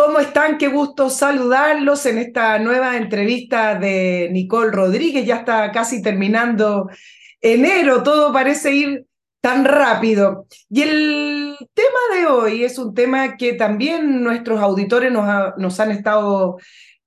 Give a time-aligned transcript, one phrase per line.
[0.00, 0.58] ¿Cómo están?
[0.58, 5.26] Qué gusto saludarlos en esta nueva entrevista de Nicole Rodríguez.
[5.26, 6.88] Ya está casi terminando
[7.40, 9.06] enero, todo parece ir
[9.40, 10.46] tan rápido.
[10.70, 16.58] Y el tema de hoy es un tema que también nuestros auditores nos, han estado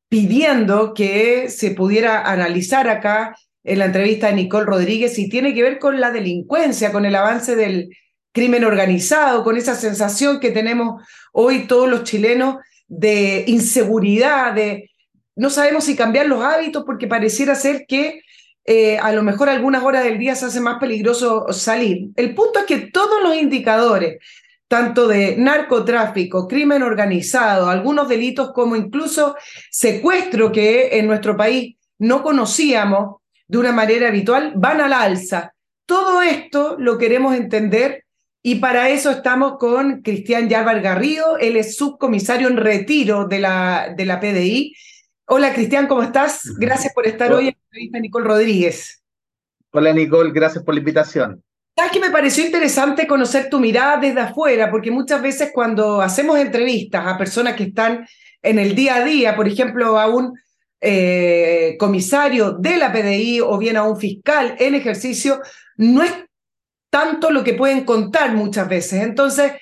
[0.10, 5.64] pidiendo que se pudiera analizar acá en la entrevista de Nicole Rodríguez y tiene que
[5.64, 7.96] ver con la delincuencia, con el avance del
[8.34, 11.02] crimen organizado, con esa sensación que tenemos
[11.32, 12.58] hoy todos los chilenos
[12.92, 14.92] de inseguridad, de
[15.38, 18.22] no sabemos si cambiar los hábitos porque pareciera ser que
[18.66, 22.10] eh, a lo mejor algunas horas del día se hace más peligroso salir.
[22.18, 24.18] El punto es que todos los indicadores,
[24.68, 29.38] tanto de narcotráfico, crimen organizado, algunos delitos como incluso
[29.70, 35.54] secuestro que en nuestro país no conocíamos de una manera habitual, van al alza.
[35.86, 38.04] Todo esto lo queremos entender
[38.44, 43.94] y para eso estamos con Cristian Yarbar Garrido, él es subcomisario en retiro de la,
[43.96, 44.76] de la PDI.
[45.26, 46.42] Hola Cristian, ¿cómo estás?
[46.58, 49.04] Gracias por estar hoy en la entrevista Nicole Rodríguez.
[49.72, 51.44] Hola Nicole, gracias por la invitación.
[51.78, 56.38] Sabes que me pareció interesante conocer tu mirada desde afuera, porque muchas veces cuando hacemos
[56.40, 58.08] entrevistas a personas que están
[58.42, 60.38] en el día a día, por ejemplo, a un
[60.82, 65.42] eh, comisario de la PDI o bien a un fiscal en ejercicio,
[65.78, 66.12] no es
[66.92, 69.02] tanto lo que pueden contar muchas veces.
[69.02, 69.54] Entonces,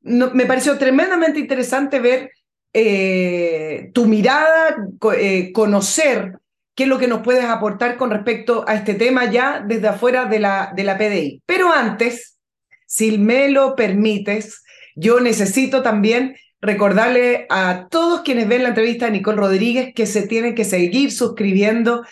[0.00, 2.32] me pareció tremendamente interesante ver
[2.72, 4.76] eh, tu mirada,
[5.16, 6.38] eh, conocer
[6.74, 10.24] qué es lo que nos puedes aportar con respecto a este tema ya desde afuera
[10.24, 11.42] de la, de la PDI.
[11.44, 12.38] Pero antes,
[12.86, 14.62] si me lo permites,
[14.96, 20.26] yo necesito también recordarle a todos quienes ven la entrevista de Nicole Rodríguez que se
[20.26, 22.04] tienen que seguir suscribiendo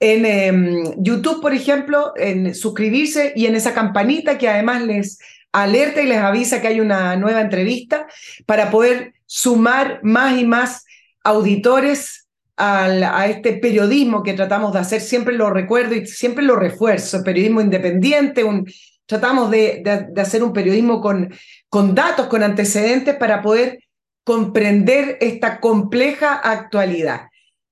[0.00, 5.18] en em, YouTube, por ejemplo, en suscribirse y en esa campanita que además les
[5.52, 8.06] alerta y les avisa que hay una nueva entrevista
[8.46, 10.84] para poder sumar más y más
[11.24, 12.26] auditores
[12.60, 15.00] a este periodismo que tratamos de hacer.
[15.00, 18.66] Siempre lo recuerdo y siempre lo refuerzo, periodismo independiente, un,
[19.06, 19.82] tratamos de,
[20.12, 21.32] de, hacer un periodismo con,
[21.68, 23.78] con datos, con antecedentes para poder
[24.24, 27.28] comprender esta compleja actualidad.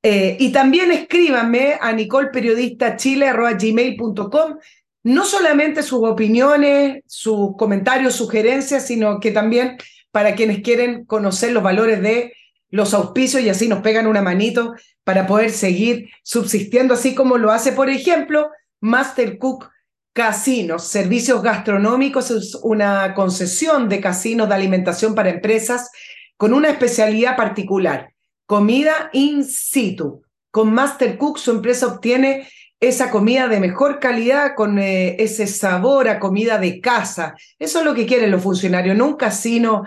[0.08, 4.58] Eh, y también escríbanme a nicolperiodistachile.gmail.com
[5.02, 9.78] no solamente sus opiniones, sus comentarios, sugerencias, sino que también
[10.12, 12.32] para quienes quieren conocer los valores de
[12.70, 17.50] los auspicios y así nos pegan una manito para poder seguir subsistiendo, así como lo
[17.50, 18.50] hace, por ejemplo,
[18.80, 19.70] Master Cook
[20.12, 25.90] Casinos, servicios gastronómicos, es una concesión de casinos de alimentación para empresas
[26.36, 28.12] con una especialidad particular
[28.46, 30.22] comida in situ.
[30.50, 32.48] Con Master Cook su empresa obtiene
[32.80, 37.34] esa comida de mejor calidad con eh, ese sabor a comida de casa.
[37.58, 39.84] Eso es lo que quieren los funcionarios, no un casino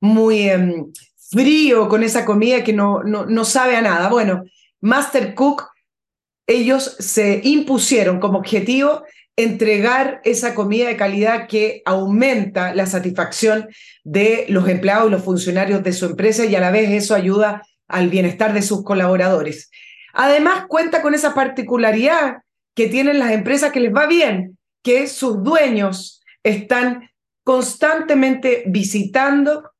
[0.00, 0.92] muy em,
[1.30, 4.08] frío con esa comida que no, no, no sabe a nada.
[4.08, 4.44] Bueno,
[4.80, 5.64] Master Cook,
[6.46, 9.04] ellos se impusieron como objetivo
[9.36, 13.68] entregar esa comida de calidad que aumenta la satisfacción
[14.04, 17.62] de los empleados y los funcionarios de su empresa y a la vez eso ayuda
[17.92, 19.70] al bienestar de sus colaboradores.
[20.12, 22.38] Además, cuenta con esa particularidad
[22.74, 27.10] que tienen las empresas que les va bien, que sus dueños están
[27.44, 29.72] constantemente visitando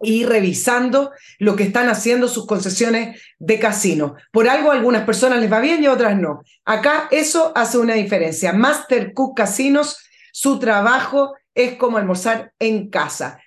[0.00, 4.14] y revisando lo que están haciendo sus concesiones de casino.
[4.30, 6.42] Por algo a algunas personas les va bien y a otras no.
[6.64, 8.52] Acá eso hace una diferencia.
[8.52, 9.98] Master Cook Casinos,
[10.32, 13.40] su trabajo es como almorzar en casa.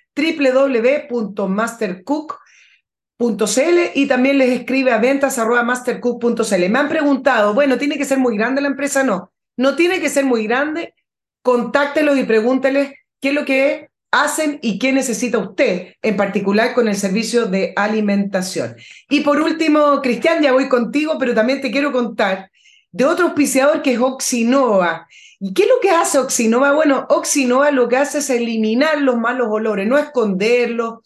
[3.94, 6.68] Y también les escribe a ventas mastercook.cl.
[6.70, 9.04] Me han preguntado, bueno, ¿tiene que ser muy grande la empresa?
[9.04, 10.94] No, no tiene que ser muy grande.
[11.42, 16.88] Contáctelos y pregúnteles qué es lo que hacen y qué necesita usted, en particular con
[16.88, 18.76] el servicio de alimentación.
[19.08, 22.50] Y por último, Cristian, ya voy contigo, pero también te quiero contar
[22.90, 25.06] de otro auspiciador que es Oxinova.
[25.40, 26.72] ¿Y qué es lo que hace Oxinova?
[26.72, 31.00] Bueno, Oxinova lo que hace es eliminar los malos olores, no esconderlos,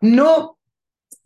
[0.00, 0.56] no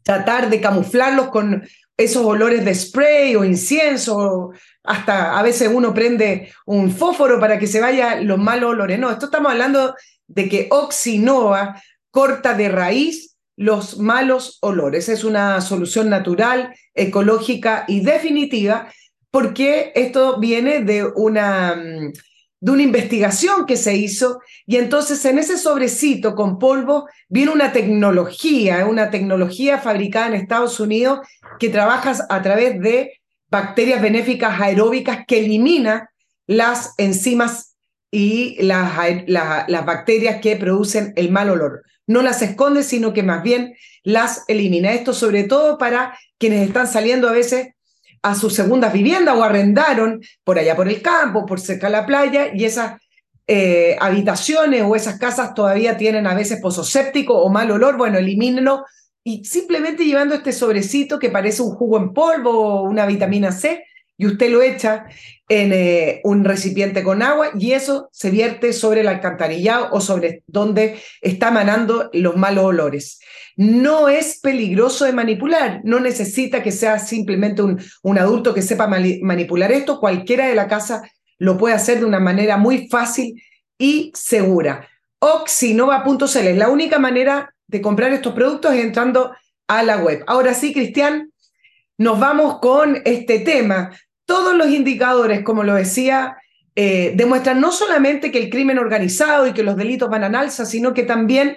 [0.07, 1.67] tratar de camuflarlos con
[1.97, 4.53] esos olores de spray o incienso,
[4.85, 9.01] hasta a veces uno prende un fósforo para que se vayan los malos olores.
[9.01, 9.97] No, esto estamos hablando
[10.29, 11.83] de que Oxinova
[12.13, 15.09] corta de raíz los malos olores.
[15.09, 18.89] Es una solución natural, ecológica y definitiva,
[19.33, 22.13] porque esto viene de una mm,
[22.61, 27.73] de una investigación que se hizo y entonces en ese sobrecito con polvo viene una
[27.73, 31.21] tecnología, una tecnología fabricada en Estados Unidos
[31.59, 36.11] que trabaja a través de bacterias benéficas aeróbicas que elimina
[36.47, 37.77] las enzimas
[38.11, 41.83] y las, las bacterias que producen el mal olor.
[42.07, 43.75] No las esconde, sino que más bien
[44.05, 44.93] las elimina.
[44.93, 47.69] Esto sobre todo para quienes están saliendo a veces
[48.23, 52.07] a sus segundas viviendas o arrendaron por allá por el campo, por cerca de la
[52.07, 52.99] playa, y esas
[53.47, 58.19] eh, habitaciones o esas casas todavía tienen a veces pozo séptico o mal olor, bueno,
[58.19, 58.85] elimínenlo.
[59.23, 63.85] Y simplemente llevando este sobrecito que parece un jugo en polvo o una vitamina C,
[64.19, 65.07] y usted lo echa
[65.49, 70.43] en eh, un recipiente con agua y eso se vierte sobre el alcantarillado o sobre
[70.47, 73.21] donde está emanando los malos olores.
[73.57, 78.87] No es peligroso de manipular, no necesita que sea simplemente un, un adulto que sepa
[78.87, 81.03] manipular esto, cualquiera de la casa
[81.39, 83.41] lo puede hacer de una manera muy fácil
[83.79, 84.89] y segura.
[85.19, 89.35] Oxinova.cl es la única manera de comprar estos productos es entrando
[89.69, 90.23] a la web.
[90.27, 91.33] Ahora sí, Cristian,
[91.99, 93.91] nos vamos con este tema
[94.27, 96.37] todos los indicadores, como lo decía,
[96.75, 100.67] eh, demuestran no solamente que el crimen organizado y que los delitos van a alza,
[100.67, 101.57] sino que también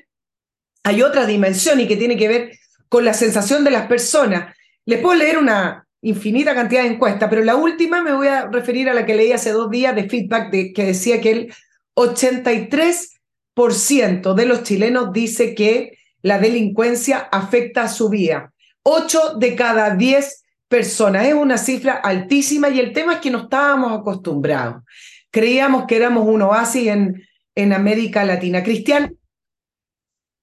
[0.83, 2.51] hay otra dimensión y que tiene que ver
[2.87, 4.55] con la sensación de las personas.
[4.85, 8.89] Les puedo leer una infinita cantidad de encuestas, pero la última me voy a referir
[8.89, 11.53] a la que leí hace dos días de feedback que decía que el
[11.95, 18.51] 83% de los chilenos dice que la delincuencia afecta a su vida.
[18.83, 21.25] 8 de cada 10 personas.
[21.27, 24.83] Es una cifra altísima y el tema es que no estábamos acostumbrados.
[25.31, 27.23] Creíamos que éramos un oasis en,
[27.55, 28.63] en América Latina.
[28.63, 29.17] Cristian,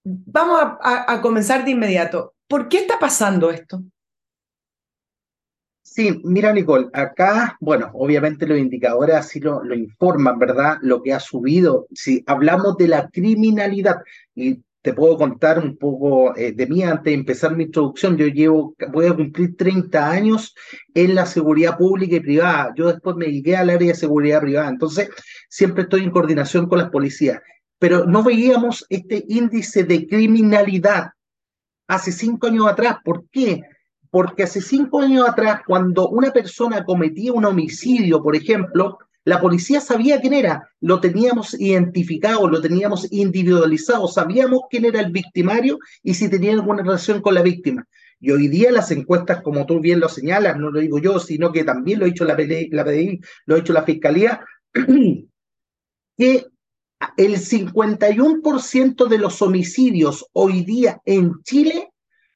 [0.03, 2.35] vamos a, comenzar de inmediato.
[2.47, 3.83] ¿Por qué está pasando esto?
[5.81, 10.77] Sí, mira Nicole, acá, bueno, obviamente los indicadores así lo, lo informan, ¿verdad?
[10.81, 11.87] Lo que ha subido.
[11.91, 13.97] Si hablamos de la criminalidad,
[14.87, 18.15] te puedo contar un poco eh, de mí antes de empezar mi introducción.
[18.15, 20.55] Yo llevo, voy a cumplir 30 años
[20.93, 22.71] en la seguridad pública y privada.
[22.73, 24.69] Yo después me dediqué al área de seguridad privada.
[24.69, 25.09] Entonces,
[25.49, 27.41] siempre estoy en coordinación con las policías.
[27.77, 31.09] Pero no veíamos este índice de criminalidad
[31.89, 32.99] hace cinco años atrás.
[33.03, 33.63] ¿Por qué?
[34.09, 39.81] Porque hace cinco años atrás, cuando una persona cometía un homicidio, por ejemplo, la policía
[39.81, 46.13] sabía quién era, lo teníamos identificado, lo teníamos individualizado, sabíamos quién era el victimario y
[46.13, 47.85] si tenía alguna relación con la víctima.
[48.21, 51.51] Y hoy día las encuestas, como tú bien lo señalas, no lo digo yo, sino
[51.51, 52.85] que también lo ha hecho la PDI, la
[53.45, 54.39] lo ha hecho la Fiscalía,
[56.17, 56.45] que
[57.17, 61.91] el 51% de los homicidios hoy día en Chile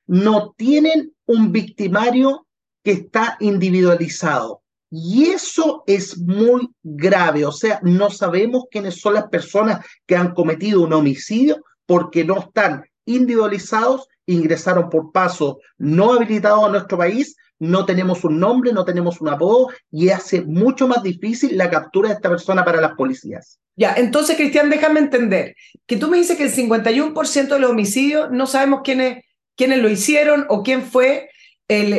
[0.08, 2.48] no tienen un victimario
[2.84, 4.62] que está individualizado.
[4.92, 10.34] Y eso es muy grave, o sea, no sabemos quiénes son las personas que han
[10.34, 17.38] cometido un homicidio porque no están individualizados, ingresaron por paso no habilitado a nuestro país,
[17.58, 22.10] no tenemos un nombre, no tenemos un apodo y hace mucho más difícil la captura
[22.10, 23.60] de esta persona para las policías.
[23.76, 25.56] Ya, entonces, Cristian, déjame entender
[25.88, 29.24] que tú me dices que el 51% de los homicidios no sabemos quiénes,
[29.56, 31.31] quiénes lo hicieron o quién fue
[31.72, 31.94] el,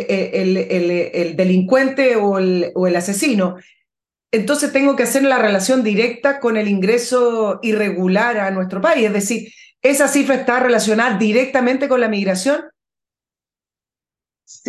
[1.15, 3.57] el, delincuente o, o el asesino.
[4.31, 9.07] Entonces tengo que hacer la relación directa con el ingreso irregular a nuestro país.
[9.07, 9.53] Es decir,
[9.83, 12.63] ¿esa cifra está relacionada directamente con la migración?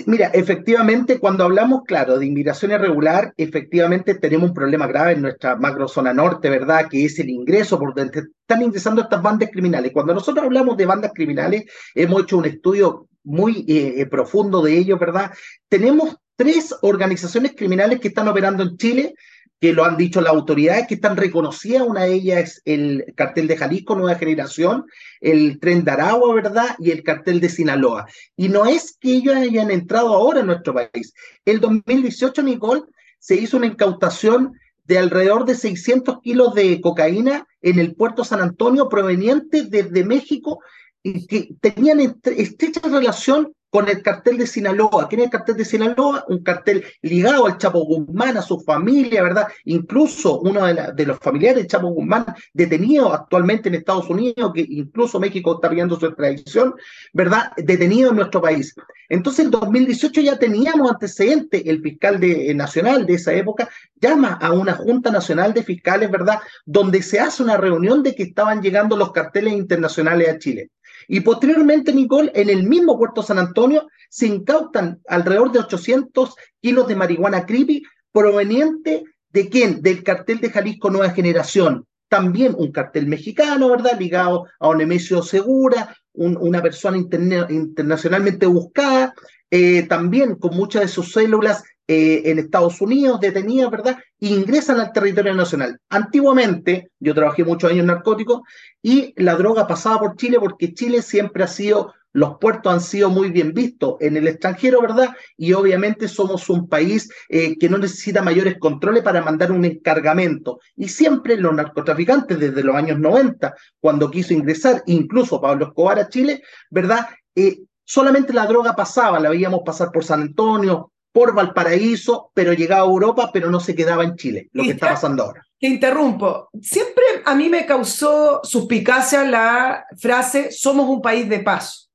[0.05, 5.55] mira, efectivamente, cuando hablamos, claro, de inmigración irregular, efectivamente tenemos un problema grave en nuestra
[5.55, 6.87] macrozona norte, ¿verdad?
[6.89, 9.91] Que es el ingreso por donde están ingresando estas bandas criminales.
[9.91, 11.65] Cuando nosotros hablamos de bandas criminales,
[11.95, 15.31] hemos hecho un estudio muy eh, eh, profundo de ello, ¿verdad?
[15.69, 19.15] Tenemos tres organizaciones criminales que están operando en Chile,
[19.59, 21.83] que lo han dicho las autoridades, que están reconocidas.
[21.83, 24.85] Una de ellas es el cartel de Jalisco, Nueva Generación,
[25.21, 26.75] el tren de Aragua, ¿verdad?
[26.79, 28.05] Y el cartel de Sinaloa.
[28.35, 31.13] Y no es que ellos hayan entrado ahora en nuestro país.
[31.45, 32.81] El 2018, Nicole,
[33.19, 34.53] se hizo una incautación
[34.83, 40.59] de alrededor de 600 kilos de cocaína en el puerto San Antonio proveniente desde México
[41.03, 45.09] y que tenían estrecha relación con el cartel de Sinaloa.
[45.09, 46.25] ¿Quién es el cartel de Sinaloa?
[46.27, 49.47] Un cartel ligado al Chapo Guzmán, a su familia, ¿verdad?
[49.65, 55.19] Incluso uno de, los familiares del Chapo Guzmán detenido actualmente en Estados Unidos, que incluso
[55.19, 56.75] México está viendo su extradición,
[57.13, 57.51] ¿verdad?
[57.57, 58.75] Detenido en nuestro país.
[59.09, 63.69] Entonces, en 2018 ya teníamos antecedentes, el fiscal de, eh, nacional de esa época
[63.99, 66.37] llama a una Junta Nacional de Fiscales, ¿verdad?
[66.63, 70.69] Donde se hace una reunión de que estaban llegando los carteles internacionales a Chile.
[71.07, 76.87] Y posteriormente, Nicole, en el mismo puerto San Antonio se incautan alrededor de 800 kilos
[76.87, 79.81] de marihuana creepy proveniente de quién?
[79.81, 81.85] Del cartel de Jalisco Nueva Generación.
[82.07, 83.99] También un cartel mexicano, ¿verdad?
[83.99, 89.15] Ligado a Onemesio Segura, una persona internacionalmente buscada,
[89.49, 93.97] eh, también con muchas de sus células eh, en Estados Unidos, detenidas, ¿verdad?
[94.19, 95.77] ingresan al territorio nacional.
[95.89, 98.41] Antiguamente, yo trabajé muchos años en narcóticos
[98.81, 103.09] y la droga pasaba por Chile porque Chile siempre ha sido los puertos han sido
[103.09, 105.15] muy bien vistos en el extranjero, ¿verdad?
[105.35, 110.59] Y obviamente somos un país eh, que no necesita mayores controles para mandar un encargamento.
[110.75, 116.07] Y siempre los narcotraficantes, desde los años 90, cuando quiso ingresar, incluso Pablo Escobar a
[116.07, 117.07] Chile, ¿verdad?
[117.35, 122.81] Eh, solamente la droga pasaba, la veíamos pasar por San Antonio, por Valparaíso, pero llegaba
[122.81, 125.45] a Europa, pero no se quedaba en Chile, lo que está pasando ahora.
[125.59, 126.49] Te interrumpo.
[126.59, 131.87] Siempre a mí me causó suspicacia la frase somos un país de paso,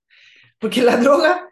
[0.61, 1.49] porque la droga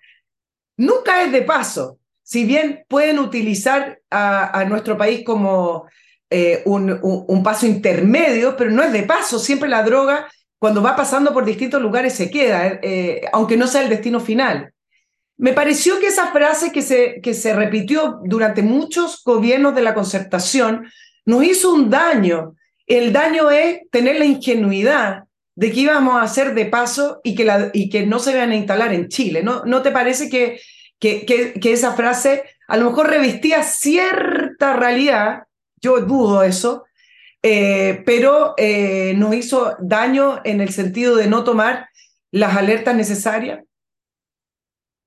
[0.77, 1.99] nunca es de paso.
[2.23, 5.87] Si bien pueden utilizar a, nuestro país como
[6.31, 9.39] eh, un, paso intermedio, pero no es de paso.
[9.39, 13.83] Siempre la droga, cuando va pasando por distintos lugares, se queda, eh, aunque no sea
[13.83, 14.73] el destino final.
[15.39, 19.95] Me pareció que esa frase que se, que se repitió durante muchos gobiernos de la
[19.95, 20.87] concertación
[21.27, 22.55] nos hizo un daño.
[22.87, 25.25] El daño es tener la ingenuidad
[25.57, 28.57] de que íbamos a hacer de paso y que, y que no se iban a
[28.57, 29.43] instalar en Chile.
[29.43, 30.61] ¿No, ¿No te parece que,
[30.99, 35.45] que, que, esa frase a lo mejor revestía cierta realidad?
[35.81, 36.85] Yo dudo eso,
[37.43, 41.89] eh, pero eh, nos hizo daño en el sentido de no tomar
[42.31, 43.61] las alertas necesarias.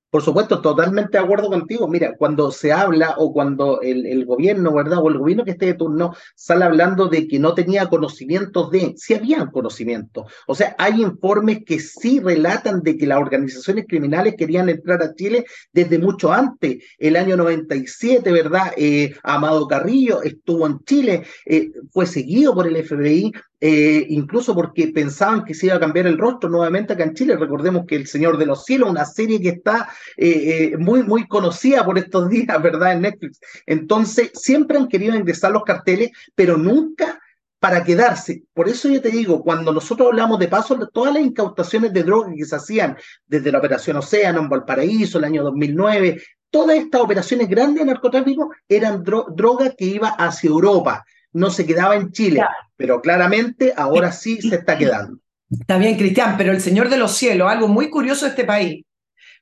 [0.10, 1.88] Por supuesto, totalmente de acuerdo contigo.
[1.88, 5.00] Mira, cuando se habla o cuando el, gobierno, ¿verdad?
[5.04, 8.96] O el gobierno que esté de turno sale hablando de que no tenía conocimientos de,
[8.98, 10.26] sí habían conocimiento.
[10.48, 15.14] O sea, hay informes que sí relatan de que las organizaciones criminales querían entrar a
[15.14, 16.84] Chile desde mucho antes.
[16.98, 18.74] El año 97, ¿verdad?
[18.78, 24.88] Eh, Amado Carrillo estuvo en Chile, eh, fue seguido por el FBI, eh, incluso porque
[24.88, 27.36] pensaban que se iba a cambiar el rostro nuevamente acá en Chile.
[27.36, 31.28] Recordemos que El Señor de los Cielos, una serie que está eh, eh, muy, muy
[31.28, 32.94] conocida por estos días, ¿verdad?
[32.94, 33.40] En Netflix.
[33.66, 37.20] Entonces, siempre han querido ingresar los carteles, pero nunca
[37.60, 38.44] para quedarse.
[38.54, 42.34] Por eso yo te digo, cuando nosotros hablamos de paso, todas las incautaciones de drogas
[42.38, 42.98] que se hacían
[43.28, 48.52] desde la Operación Océano en Valparaíso, el año 2009, todas estas operaciones grandes de narcotráfico
[48.70, 52.44] eran drogas que iba hacia Europa no se quedaba en Chile,
[52.76, 55.20] pero claramente ahora sí se está quedando.
[55.50, 58.86] Está bien, Cristian, pero el Señor de los Cielos, algo muy curioso de este país,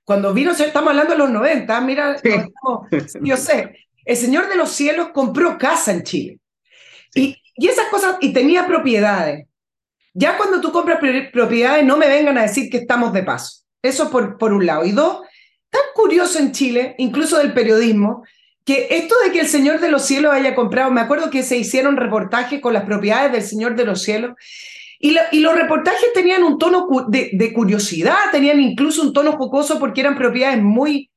[0.03, 2.15] cuando vino, estamos hablando de los 90, mira,
[3.21, 3.75] yo sé,
[4.05, 6.39] el Señor de los Cielos compró casa en Chile.
[7.13, 9.47] Y, y esas cosas, y tenía propiedades.
[10.13, 10.99] Ya cuando tú compras
[11.31, 13.63] propiedades, no me vengan a decir que estamos de paso.
[13.81, 14.85] Eso por, por un lado.
[14.85, 15.21] Y dos,
[15.69, 18.23] tan curioso en Chile, incluso del periodismo,
[18.67, 21.55] que esto de que el Señor de los Cielos haya comprado, me acuerdo que se
[21.55, 24.35] hicieron reportajes con las propiedades del Señor de los Cielos,
[24.99, 30.01] y, y los reportajes tenían un tono de, curiosidad, tenían incluso un tono jocoso porque
[30.01, 31.09] eran propiedades muy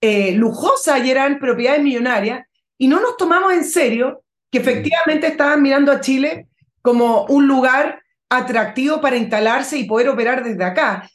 [0.00, 2.44] eh, lujosas y eran propiedades millonarias,
[2.76, 6.48] y no nos tomamos en serio que efectivamente estaban mirando a Chile
[6.82, 11.08] como un lugar atractivo para instalarse y poder operar desde acá.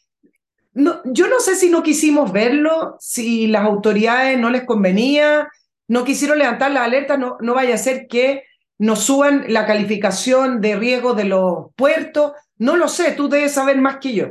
[0.73, 5.49] No, yo no sé si no quisimos verlo, si las autoridades no les convenía,
[5.91, 8.45] no quisieron levantar la alerta, no, no vaya a ser que
[8.79, 12.31] nos suban la calificación de riesgo de los puertos.
[12.57, 14.27] No lo sé, tú debes saber más que yo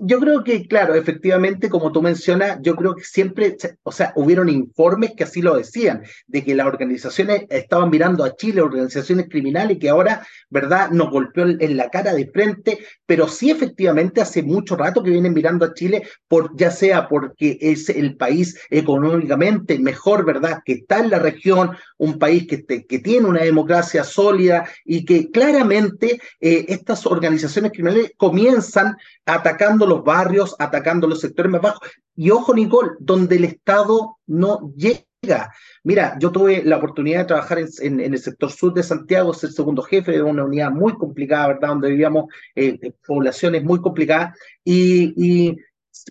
[0.00, 4.48] yo creo que, claro, efectivamente, como tú mencionas, yo creo que siempre, o sea, hubieron
[4.48, 9.78] informes que así lo decían, de que las organizaciones estaban mirando a Chile, organizaciones criminales,
[9.78, 14.76] que ahora, ¿verdad?, nos golpeó en la cara de frente, pero sí, efectivamente, hace mucho
[14.76, 20.24] rato que vienen mirando a Chile, por, ya sea porque es el país económicamente mejor,
[20.24, 25.04] ¿verdad?, que está en la región, un país que, que tiene una democracia sólida y
[25.04, 31.88] que claramente eh, estas organizaciones criminales comienzan atacando los barrios, atacando los sectores más bajos.
[32.14, 35.52] Y ojo, Nicole, donde el Estado no llega.
[35.84, 39.82] Mira, yo tuve la oportunidad de trabajar en, el sector sur de Santiago, ser segundo
[39.82, 41.68] jefe de una unidad muy complicada, ¿verdad?
[41.68, 44.36] Donde vivíamos eh, eh, poblaciones muy complicadas.
[44.64, 45.56] Y, y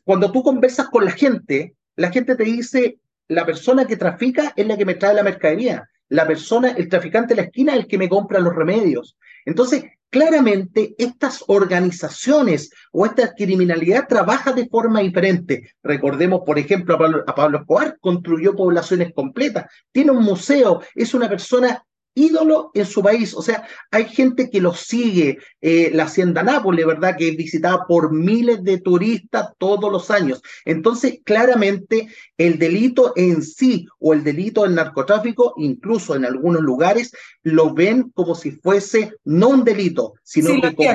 [0.03, 4.65] cuando tú conversas con la gente, la gente te dice, la persona que trafica es
[4.65, 5.89] la que me trae la mercadería.
[6.09, 9.17] La persona, el traficante de la esquina es el que me compra los remedios.
[9.45, 15.71] Entonces, claramente estas organizaciones o esta criminalidad trabaja de forma diferente.
[15.81, 21.13] Recordemos, por ejemplo, a Pablo, a Pablo Escobar, construyó poblaciones completas, tiene un museo, es
[21.13, 23.33] una persona ídolo en su país.
[23.33, 25.37] O sea, hay gente que lo sigue.
[25.61, 27.15] Eh, la Hacienda Nápoles, ¿verdad?
[27.17, 30.41] Que es visitada por miles de turistas todos los años.
[30.65, 37.11] Entonces, claramente, el delito en sí o el delito del narcotráfico, incluso en algunos lugares,
[37.43, 40.89] lo ven como si fuese no un delito, sino que como,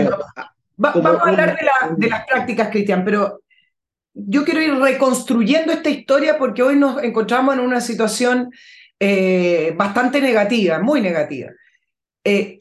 [0.79, 3.41] Vamos a hablar de, de las prácticas, Cristian, pero
[4.13, 8.51] yo quiero ir reconstruyendo esta historia porque hoy nos encontramos en una situación
[8.99, 11.51] eh, bastante negativa, muy negativa.
[12.25, 12.59] Eh,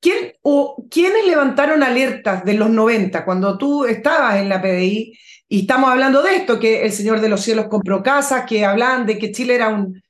[0.00, 5.18] ¿quién, o, ¿quiénes levantaron alertas de los 90 cuando tú estabas en la PDI?
[5.48, 9.06] Y estamos hablando de esto, que el Señor de los Cielos compró casas, que hablan
[9.06, 10.02] de que Chile era un...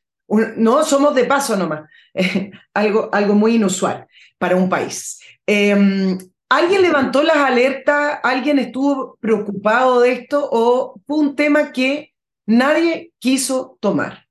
[0.57, 1.91] no, somos de paso nomás,
[2.75, 4.07] algo, algo muy inusual
[4.39, 5.21] para un país.
[5.47, 6.19] Em,
[6.49, 8.21] ¿Alguien levantó las alertas?
[8.23, 10.49] ¿Alguien estuvo preocupado de esto?
[10.53, 12.13] ¿O fue un tema que
[12.47, 14.22] nadie quiso tomar?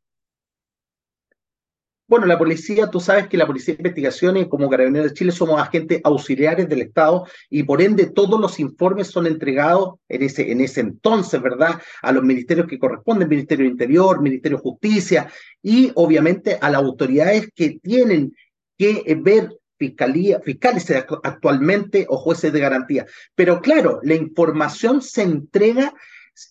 [2.11, 5.61] Bueno, la policía, tú sabes que la Policía de Investigaciones, como Carabineros de Chile, somos
[5.61, 10.59] agentes auxiliares del Estado y por ende todos los informes son entregados en ese, en
[10.59, 11.79] ese entonces, ¿verdad?
[12.01, 15.31] A los ministerios que corresponden, Ministerio de Interior, Ministerio de Justicia
[15.63, 18.35] y obviamente a las autoridades que tienen
[18.77, 19.49] que ver
[19.79, 20.91] fiscalía, fiscales
[21.23, 23.05] actualmente o jueces de garantía.
[23.35, 25.93] Pero claro, la información se entrega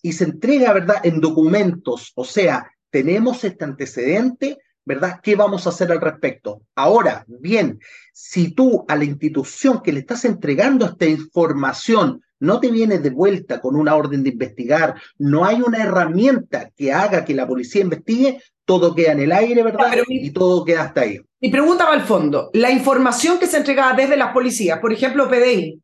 [0.01, 2.13] y se entrega, ¿verdad?, en documentos.
[2.15, 5.19] O sea, tenemos este antecedente ¿verdad?
[5.21, 6.61] ¿Qué vamos a hacer al respecto?
[6.75, 7.79] Ahora, bien,
[8.13, 13.11] si tú a la institución que le estás entregando esta información no te viene de
[13.11, 17.83] vuelta con una orden de investigar, no hay una herramienta que haga que la policía
[17.83, 19.93] investigue, todo queda en el aire, ¿verdad?
[20.07, 21.19] y todo queda hasta ahí.
[21.39, 22.49] Mi pregunta va al fondo.
[22.53, 25.79] La información que se entregaba desde las policías, por ejemplo, PDI,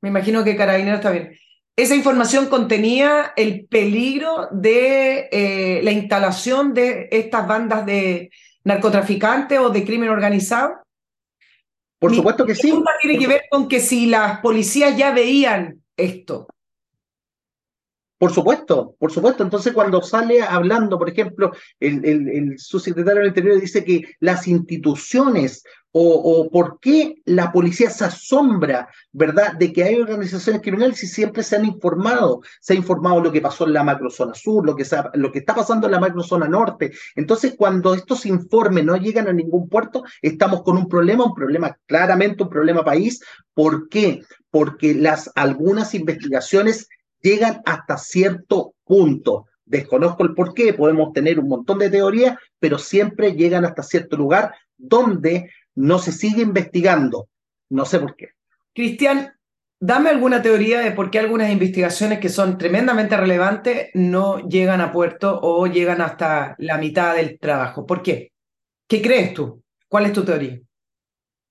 [0.00, 1.30] me imagino que Carabinero está bien,
[1.78, 8.30] esa información contenía el peligro de eh, la instalación de estas bandas de
[8.64, 10.82] narcotraficantes o de crimen organizado?
[12.00, 12.74] Por supuesto que sí.
[13.00, 16.48] tiene que ver con que si las policías ya veían esto,
[18.18, 19.44] por supuesto, por supuesto.
[19.44, 25.62] Entonces, cuando sale hablando, por ejemplo, el, el, subsecretario del Interior dice que las instituciones
[26.00, 31.42] o, por qué la policía se asombra, ¿verdad?, de que hay organizaciones criminales y siempre
[31.42, 32.40] se han informado.
[32.60, 35.54] Se ha informado lo que pasó en la macrozona sur, lo que, lo que está
[35.54, 36.92] pasando en la macrozona norte.
[37.16, 41.76] Entonces, cuando estos informes no llegan a ningún puerto, estamos con un problema, un problema
[41.86, 43.20] claramente, un problema país.
[43.52, 44.22] ¿Por qué?
[44.50, 46.88] Porque las algunas investigaciones
[47.20, 49.46] llegan hasta cierto punto.
[49.64, 54.16] Desconozco el por qué, podemos tener un montón de teorías, pero siempre llegan hasta cierto
[54.16, 57.28] lugar donde no se sigue investigando.
[57.70, 58.30] No sé por qué.
[58.74, 59.32] Cristian,
[59.78, 64.92] dame alguna teoría de por qué algunas investigaciones que son tremendamente relevantes no llegan a
[64.92, 67.86] puerto o llegan hasta la mitad del trabajo.
[67.86, 68.32] ¿Por qué?
[68.88, 69.62] ¿Qué crees tú?
[69.88, 70.58] ¿Cuál es tu teoría?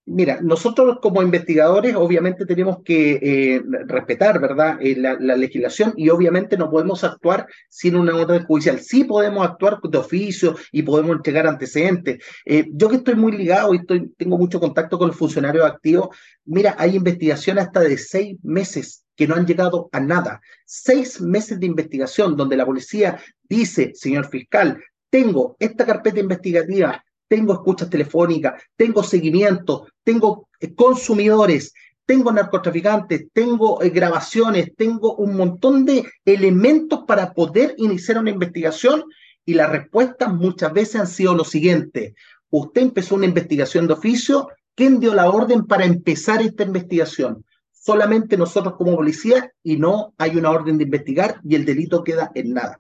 [0.10, 6.56] Mira, nosotros como investigadores obviamente tenemos que eh, respetar, ¿verdad?, eh, la, legislación y obviamente
[6.56, 8.80] no podemos actuar sin una orden judicial.
[8.80, 12.24] Sí podemos actuar de oficio y podemos entregar antecedentes.
[12.46, 16.16] Eh, yo que estoy muy ligado y estoy, tengo mucho contacto con los funcionarios activos,
[16.46, 20.40] mira, hay investigación hasta de seis meses que no han llegado a nada.
[20.64, 27.54] Seis meses de investigación donde la policía dice, señor fiscal, tengo esta carpeta investigativa tengo
[27.54, 31.74] escuchas telefónicas, tengo seguimiento, tengo eh, consumidores,
[32.06, 39.04] tengo narcotraficantes, tengo eh, grabaciones, tengo un montón de elementos para poder iniciar una investigación
[39.46, 42.16] y las respuestas muchas veces han sido lo siguiente.
[42.50, 47.44] Usted empezó una investigación de oficio, ¿quién dio la orden para empezar esta investigación?
[47.72, 52.32] Solamente nosotros como policía y no hay una orden de investigar y el delito queda
[52.36, 52.80] en nada.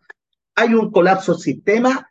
[0.55, 2.09] Hay un colapso del sistema,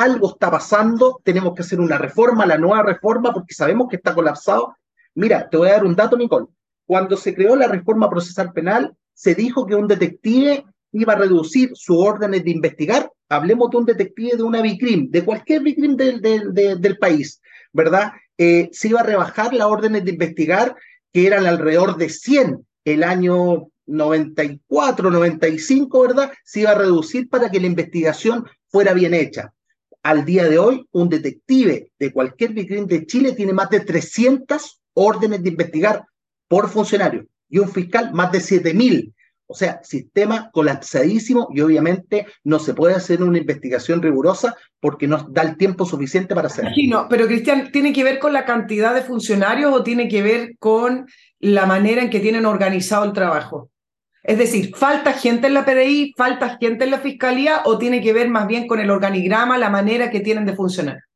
[0.00, 4.14] algo está pasando, tenemos que hacer una reforma, la nueva reforma, porque sabemos que está
[4.14, 4.74] colapsado.
[5.14, 6.46] Mira, te voy a dar un dato, Nicole.
[6.86, 11.72] Cuando se creó la reforma procesal penal, se dijo que un detective iba a reducir
[11.74, 13.12] sus órdenes de investigar.
[13.28, 18.12] Hablemos de un detective de una vicrim, de cualquier vicrim del, del, país, ¿verdad?
[18.38, 20.74] Eh, se iba a rebajar las órdenes de investigar,
[21.12, 26.32] que eran alrededor de 100 el año 94, 95, ¿verdad?
[26.42, 29.52] Se iba a reducir para que la investigación fuera bien hecha
[30.02, 34.80] al día de hoy, un detective de cualquier vicrim de Chile tiene más de 300
[34.94, 36.04] órdenes de investigar
[36.48, 39.14] por funcionario y un fiscal más de 7000.
[39.46, 45.26] O sea, sistema colapsadísimo y obviamente no se puede hacer una investigación rigurosa porque no
[45.28, 46.70] da el tiempo suficiente para hacerlo.
[46.88, 50.56] No, pero Cristian, ¿tiene que ver con la cantidad de funcionarios o tiene que ver
[50.60, 51.08] con
[51.40, 53.70] la manera en que tienen organizado el trabajo?
[54.22, 58.12] Es decir, ¿falta gente en la PDI, falta gente en la Fiscalía o tiene que
[58.12, 61.09] ver más bien con el organigrama, la manera que tienen de funcionar?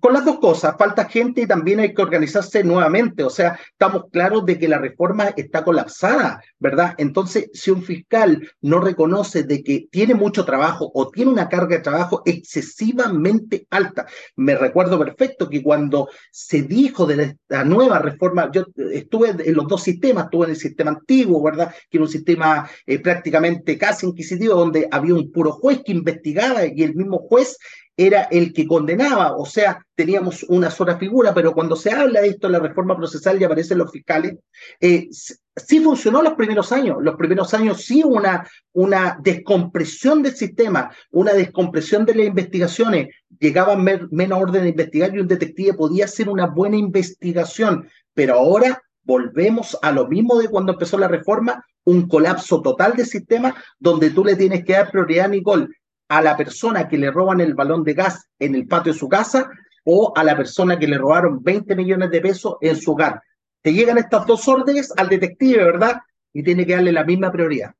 [0.00, 3.22] Con las dos cosas, falta gente y también hay que organizarse nuevamente.
[3.24, 6.94] O sea, estamos claros de que la reforma está colapsada, ¿verdad?
[6.96, 11.76] Entonces, si un fiscal no reconoce de que tiene mucho trabajo o tiene una carga
[11.76, 18.50] de trabajo excesivamente alta, me recuerdo perfecto que cuando se dijo de la nueva reforma,
[18.50, 21.74] yo estuve en los dos sistemas, estuve en el sistema antiguo, ¿verdad?
[21.90, 26.64] Que era un sistema eh, prácticamente casi inquisitivo, donde había un puro juez que investigaba
[26.64, 27.58] y el mismo juez
[27.96, 32.28] era el que condenaba, o sea, teníamos una sola figura, pero cuando se habla de
[32.28, 34.36] esto, la reforma procesal y aparecen los fiscales,
[34.80, 36.96] eh, sí funcionó los primeros años.
[37.00, 43.08] Los primeros años sí una, una descompresión del sistema, una descompresión de las investigaciones.
[43.38, 48.82] Llegaban menos orden de investigar y un detective podía hacer una buena investigación, pero ahora
[49.04, 54.10] volvemos a lo mismo de cuando empezó la reforma, un colapso total del sistema donde
[54.10, 55.66] tú le tienes que dar prioridad, Nicole,
[56.12, 59.08] a la persona que le roban el balón de gas en el patio de su
[59.08, 59.48] casa
[59.84, 63.22] o a la persona que le robaron 20 millones de pesos en su hogar.
[63.62, 66.02] Te llegan estas dos órdenes al detective, ¿verdad?
[66.34, 67.72] Y tiene que darle la misma prioridad.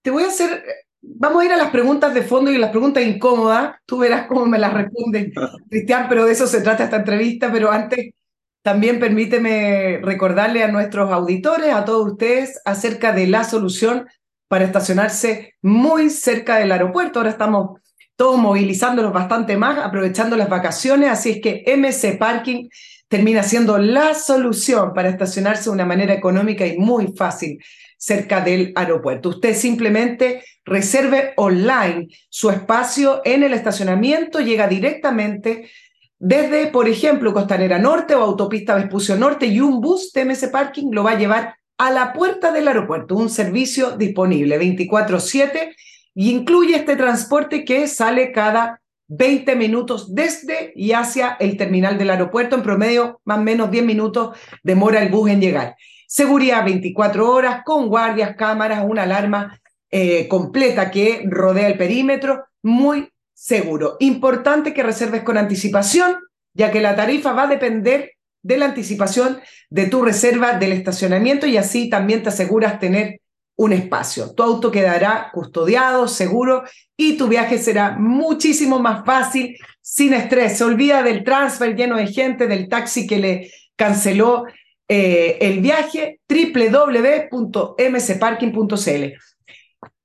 [0.00, 0.64] Te voy a hacer,
[1.02, 3.76] vamos a ir a las preguntas de fondo y las preguntas incómodas.
[3.84, 5.30] Tú verás cómo me las responden,
[5.68, 7.52] Cristian, pero de eso se trata esta entrevista.
[7.52, 8.14] Pero antes,
[8.62, 14.06] también permíteme recordarle a nuestros auditores, a todos ustedes, acerca de la solución
[14.50, 17.20] para estacionarse muy cerca del aeropuerto.
[17.20, 17.78] Ahora estamos
[18.16, 22.68] todos movilizándonos bastante más, aprovechando las vacaciones, así es que MC Parking
[23.06, 27.62] termina siendo la solución para estacionarse de una manera económica y muy fácil
[27.96, 29.28] cerca del aeropuerto.
[29.28, 35.70] Usted simplemente reserve online su espacio en el estacionamiento, llega directamente
[36.18, 40.88] desde, por ejemplo, Costanera Norte o Autopista Vespucio Norte y un bus de MC Parking
[40.90, 45.74] lo va a llevar a la puerta del aeropuerto, un servicio disponible 24/7
[46.14, 52.10] y incluye este transporte que sale cada 20 minutos desde y hacia el terminal del
[52.10, 55.74] aeropuerto, en promedio más o menos 10 minutos demora el bus en llegar.
[56.06, 59.58] Seguridad 24 horas con guardias, cámaras, una alarma
[59.90, 63.96] eh, completa que rodea el perímetro, muy seguro.
[64.00, 66.18] Importante que reserves con anticipación,
[66.52, 71.46] ya que la tarifa va a depender de la anticipación de tu reserva del estacionamiento
[71.46, 73.20] y así también te aseguras tener
[73.56, 74.32] un espacio.
[74.34, 76.64] Tu auto quedará custodiado, seguro
[76.96, 80.56] y tu viaje será muchísimo más fácil, sin estrés.
[80.56, 84.46] Se olvida del transfer lleno de gente, del taxi que le canceló
[84.88, 89.12] eh, el viaje, www.mcparking.cl.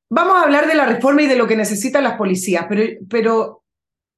[0.10, 3.64] Vamos a hablar de la reforma y de lo que necesitan las policías, pero, pero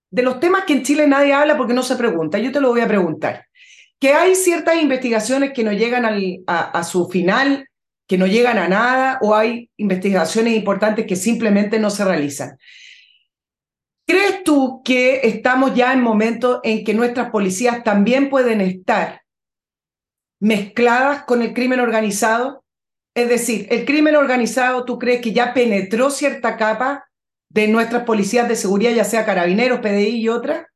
[0.09, 2.69] de los temas que en Chile nadie habla porque no se pregunta, yo te lo
[2.69, 3.46] voy a preguntar
[3.99, 6.05] que hay ciertas investigaciones que no llegan
[6.47, 7.67] a, su final,
[8.07, 12.57] que no llegan a nada, o hay investigaciones importantes que simplemente no se realizan.
[14.07, 19.21] ¿Crees tú que estamos ya en momentos en que nuestras policías también pueden estar
[20.39, 22.63] mezcladas con el crimen organizado?
[23.15, 27.09] Es decir, el crimen organizado, ¿tú crees que ya penetró cierta capa
[27.49, 30.67] de nuestras policías de seguridad, ya sea carabineros, PDI y otras?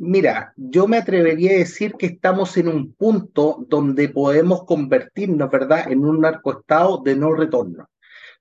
[0.00, 5.90] Mira, yo me atrevería a decir que estamos en un punto donde podemos convertirnos, ¿verdad?,
[5.90, 7.88] en un narcoestado de no retorno.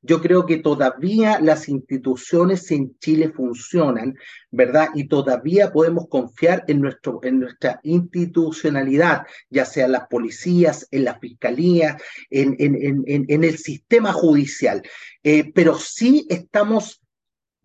[0.03, 4.15] Yo creo que todavía las instituciones en Chile funcionan,
[4.51, 4.89] ¿verdad?
[4.93, 11.97] Y todavía podemos confiar en, nuestra institucionalidad, ya sea en las policías, en la fiscalía,
[12.29, 14.83] en, el sistema judicial.
[15.23, 17.01] Eh, pero sí estamos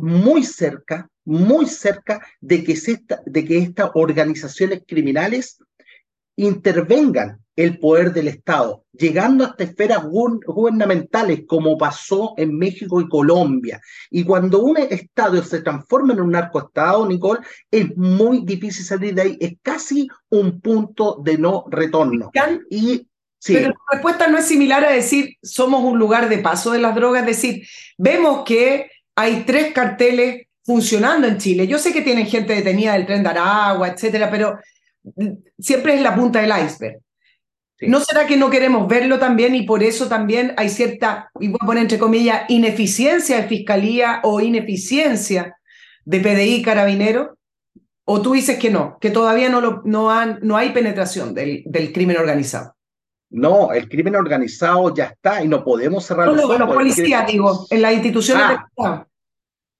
[0.03, 2.77] muy cerca, muy cerca de que,
[3.27, 5.59] de que estas organizaciones criminales
[6.37, 13.81] intervengan el poder del Estado, llegando hasta esferas gubernamentales como pasó en México y Colombia.
[14.11, 19.23] Y cuando un Estado se transforma en un narcoestado, Nicole, es muy difícil salir de
[19.23, 22.31] ahí, es casi un punto de no retorno.
[22.71, 23.07] Y
[23.47, 26.95] Pero la respuesta no es similar a decir somos un lugar de paso de las
[26.95, 27.67] drogas, es decir,
[27.99, 31.67] vemos que hay tres carteles funcionando en Chile.
[31.67, 34.59] Yo sé que tienen gente detenida del tren de Aragua, etcétera, pero
[35.59, 37.01] siempre es la punta del iceberg.
[37.81, 41.59] ¿No será que no queremos verlo también y por eso también hay cierta, y voy
[41.61, 45.57] a poner entre comillas, ineficiencia de fiscalía o ineficiencia
[46.05, 47.37] de PDI carabinero?
[48.05, 51.63] ¿O tú dices que no, que todavía no, lo, no, han, no hay penetración del,
[51.67, 52.75] del, crimen organizado?
[53.33, 56.59] No, el crimen organizado ya está y no podemos cerrar los ojos.
[56.59, 59.07] Los policías, digo, en las instituciones ah, Estado.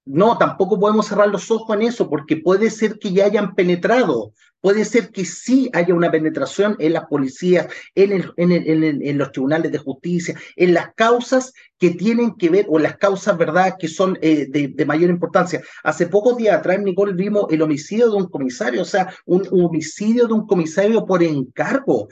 [0.05, 4.33] No, tampoco podemos cerrar los ojos en eso, porque puede ser que ya hayan penetrado,
[4.59, 9.71] puede ser que sí haya una penetración en las policías, en, el, en, los tribunales
[9.71, 14.17] de justicia, en las causas que tienen que ver, o las causas, ¿verdad?, que son
[14.21, 15.61] eh, de, mayor importancia.
[15.83, 20.27] Hace pocos días atrás, Nicole, vimos el homicidio de un comisario, o sea, un homicidio
[20.27, 22.09] de un comisario por encargo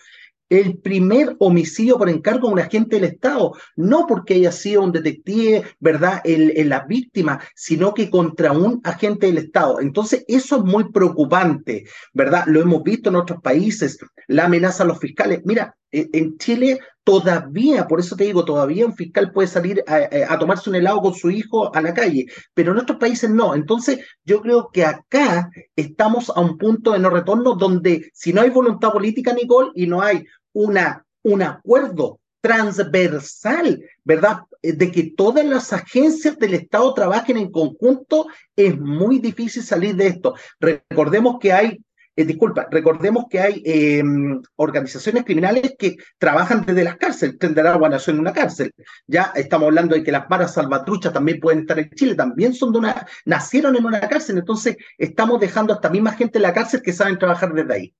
[0.51, 4.91] el primer homicidio por encargo de un agente del Estado, no porque haya sido un
[4.91, 9.79] detective, ¿verdad?, en, la víctima, sino que contra un agente del Estado.
[9.79, 12.43] Entonces, eso es muy preocupante, ¿verdad?
[12.47, 15.39] Lo hemos visto en otros países, la amenaza a los fiscales.
[15.45, 20.37] Mira, e, en Chile todavía, por eso te digo, todavía un fiscal puede salir a,
[20.37, 23.55] tomarse un helado con su hijo a la calle, pero en otros países no.
[23.55, 28.41] Entonces, yo creo que acá estamos a un punto de no retorno donde si no
[28.41, 34.41] hay voluntad política, Nicole, y no hay una, un acuerdo transversal, ¿verdad?
[34.61, 40.07] De que todas las agencias del Estado trabajen en conjunto, es muy difícil salir de
[40.07, 40.35] esto.
[40.59, 41.79] Recordemos que hay
[42.13, 47.39] eh, disculpa, recordemos que hay em, organizaciones criminales que trabajan desde las cárceles.
[47.39, 48.73] Tender Agua nació en una cárcel.
[49.07, 52.73] Ya estamos hablando de que las maras salvatruchas también pueden estar en Chile, también son
[52.73, 54.37] de una, nacieron en una cárcel.
[54.37, 57.95] Entonces, estamos dejando a esta misma gente en la cárcel que saben trabajar desde ahí.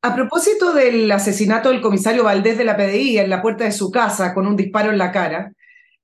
[0.00, 3.90] A propósito del asesinato del comisario Valdés de la PDI en la puerta de su
[3.90, 5.52] casa con un disparo en la cara,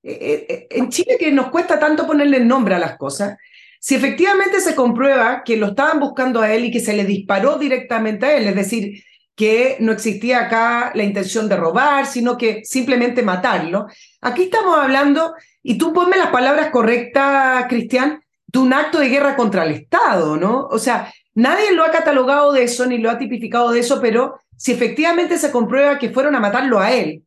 [0.03, 3.37] eh, eh, en Chile que nos cuesta tanto ponerle nombre a las cosas,
[3.79, 7.57] si efectivamente se comprueba que lo estaban buscando a él y que se le disparó
[7.57, 9.01] directamente a él, es decir,
[9.33, 13.87] que no existía acá la intención de robar, sino que simplemente matarlo,
[14.21, 19.35] aquí estamos hablando, y tú ponme las palabras correctas, Cristian, de un acto de guerra
[19.37, 20.67] contra el Estado, ¿no?
[20.67, 24.39] O sea, nadie lo ha catalogado de eso ni lo ha tipificado de eso, pero
[24.57, 27.23] si efectivamente se comprueba que fueron a matarlo a él,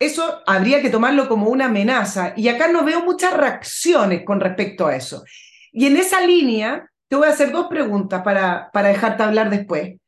[0.00, 2.32] eso habría que tomarlo como una amenaza.
[2.36, 5.22] Y acá no veo muchas reacciones con respecto a eso.
[5.72, 9.98] Y en esa línea, te voy a hacer dos preguntas para, para dejarte hablar después.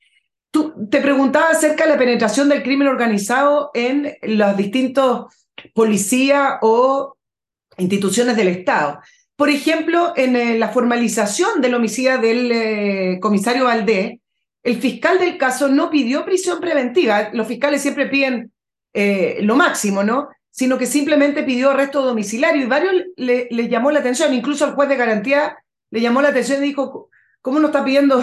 [0.51, 5.35] Tú te preguntaba acerca de la penetración del crimen organizado en los distintos
[5.75, 7.17] policías o
[7.77, 9.01] instituciones del Estado.
[9.43, 14.21] Por ejemplo, en eh, la formalización del homicidio del eh, comisario Valdés,
[14.63, 17.31] el fiscal del caso no pidió prisión preventiva.
[17.33, 18.53] Los fiscales siempre piden
[18.95, 20.29] eh, lo máximo, ¿no?
[20.49, 24.89] sino que simplemente pidió arresto domiciliario y varios le, llamó la atención, incluso al juez
[24.89, 25.57] de garantía
[25.91, 28.23] le llamó la atención y dijo, ¿cómo no está pidiendo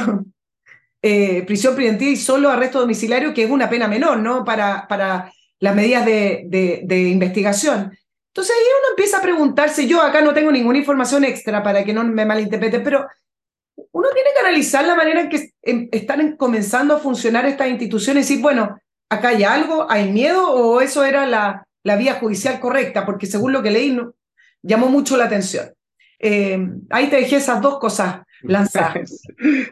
[1.02, 4.46] eh, prisión preventiva y solo arresto domiciliario, que es una pena menor, ¿no?
[4.46, 7.92] Para, para las medidas de, de, investigación.
[8.40, 11.92] Entonces ahí uno empieza a preguntarse, yo acá no tengo ninguna información extra para que
[11.92, 13.06] no me malinterpreten, pero
[13.92, 15.52] uno tiene que analizar la manera en que
[15.92, 20.80] están comenzando a funcionar estas instituciones y decir, bueno, acá hay algo, hay miedo o
[20.80, 24.00] eso era la, la vía judicial correcta, porque según lo que leí
[24.62, 25.74] llamó mucho la atención.
[26.18, 29.22] Eh, ahí te dejé esas dos cosas lanzadas.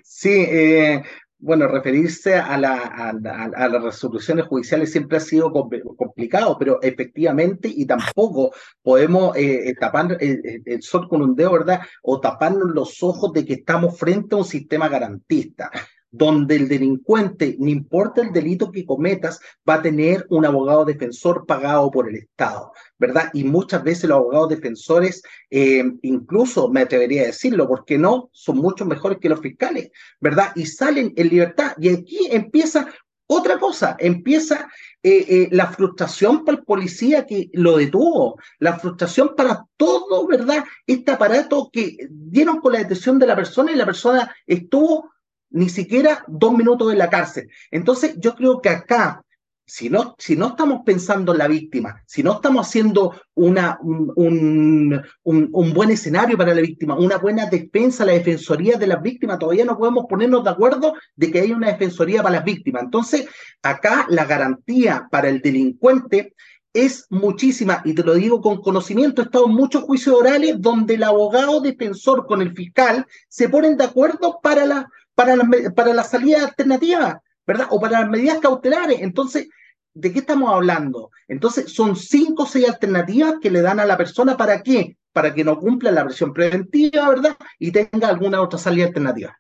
[0.03, 1.03] Sí, eh,
[1.39, 7.85] bueno, referirse a, la, a, las resoluciones judiciales siempre ha sido complicado, pero efectivamente, y
[7.85, 11.81] tampoco podemos eh, tapar el, sol con un dedo, ¿verdad?
[12.01, 15.71] O taparnos los ojos de que estamos frente a un sistema garantista
[16.17, 21.45] donde el delincuente, no importa el delito que cometas, va a tener un abogado defensor
[21.45, 23.29] pagado por el Estado, ¿verdad?
[23.33, 28.57] Y muchas veces los abogados defensores, eh, incluso me atrevería a decirlo, porque no, son
[28.57, 30.51] mucho mejores que los fiscales, ¿verdad?
[30.55, 31.73] Y salen en libertad.
[31.79, 32.87] Y aquí empieza
[33.27, 34.69] otra cosa, empieza
[35.03, 40.63] eh, eh, la frustración para el policía que lo detuvo, la frustración para todo, ¿verdad?
[40.85, 45.11] Este aparato que dieron con la detención de la persona y la persona estuvo
[45.49, 47.49] ni siquiera dos minutos en la cárcel.
[47.71, 49.23] Entonces, yo creo que acá,
[49.65, 55.01] si no, si no estamos pensando en la víctima, si no estamos haciendo una, un,
[55.23, 59.65] un, buen escenario para la víctima, una buena defensa, la defensoría de las víctimas, todavía
[59.65, 62.83] no podemos ponernos de acuerdo de que hay una defensoría para las víctimas.
[62.83, 63.27] Entonces,
[63.61, 66.33] acá la garantía para el delincuente
[66.73, 70.93] es muchísima, y te lo digo con conocimiento, he estado en muchos juicios orales donde
[70.93, 75.95] el abogado defensor con el fiscal se ponen de acuerdo para la para la, para
[75.95, 77.65] la salida alternativa, ¿verdad?
[77.71, 78.99] O para las medidas cautelares.
[79.01, 79.49] Entonces,
[79.95, 81.09] ¿de qué estamos hablando?
[81.27, 84.95] Entonces, son cinco o seis alternativas que le dan a la persona para qué?
[85.11, 87.35] Para que no cumpla la presión preventiva, ¿verdad?
[87.57, 89.35] Y tenga alguna otra salida alternativa.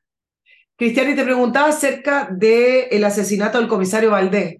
[0.75, 4.55] Cristian, y te preguntaba acerca del asesinato del comisario Valdés.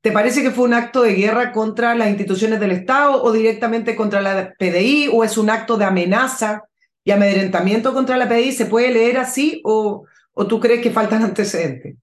[0.00, 3.94] ¿Te parece que fue un acto de guerra contra las instituciones del Estado o directamente
[3.94, 6.64] contra la PDI o es un acto de amenaza
[7.04, 8.50] y amedrentamiento contra la PDI?
[8.52, 10.04] ¿Se puede leer así o,
[10.40, 11.96] ¿O tú crees que faltan antecedentes?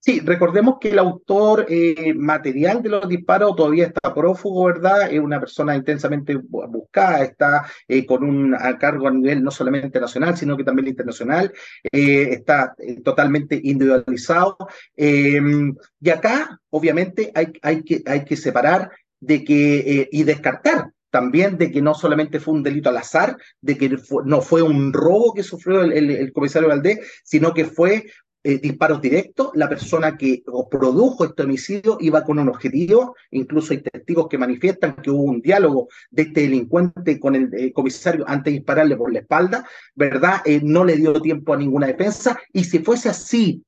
[0.00, 5.12] Sí, recordemos que el autor eh, material de los disparos todavía está prófugo, ¿verdad?
[5.12, 10.34] Es una persona intensamente buscada, está eh, con un cargo a nivel no solamente nacional,
[10.34, 11.52] sino que también internacional,
[11.92, 14.56] eh, está totalmente individualizado.
[14.96, 18.90] Em, y acá, obviamente, hay, que, hay que separar
[19.20, 23.78] de que, y descartar también de que no solamente fue un delito al azar, de
[23.78, 28.06] que no fue un robo que sufrió el, comisario Valdés, sino que fue
[28.42, 33.82] eh, disparos directos, la persona que produjo este homicidio iba con un objetivo, incluso hay
[33.82, 38.52] testigos que manifiestan que hubo un diálogo de este delincuente con el eh, comisario antes
[38.52, 40.42] de dispararle por la espalda, ¿verdad?
[40.44, 43.62] Eh, no le dio tiempo a ninguna defensa, y si fuese así,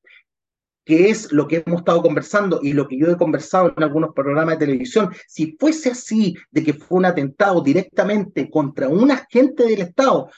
[0.87, 4.15] que es lo que hemos estado conversando y lo que yo he conversado en algunos
[4.15, 9.65] programas de televisión, si fuese así, de que fue un atentado directamente contra un agente
[9.65, 10.31] del Estado,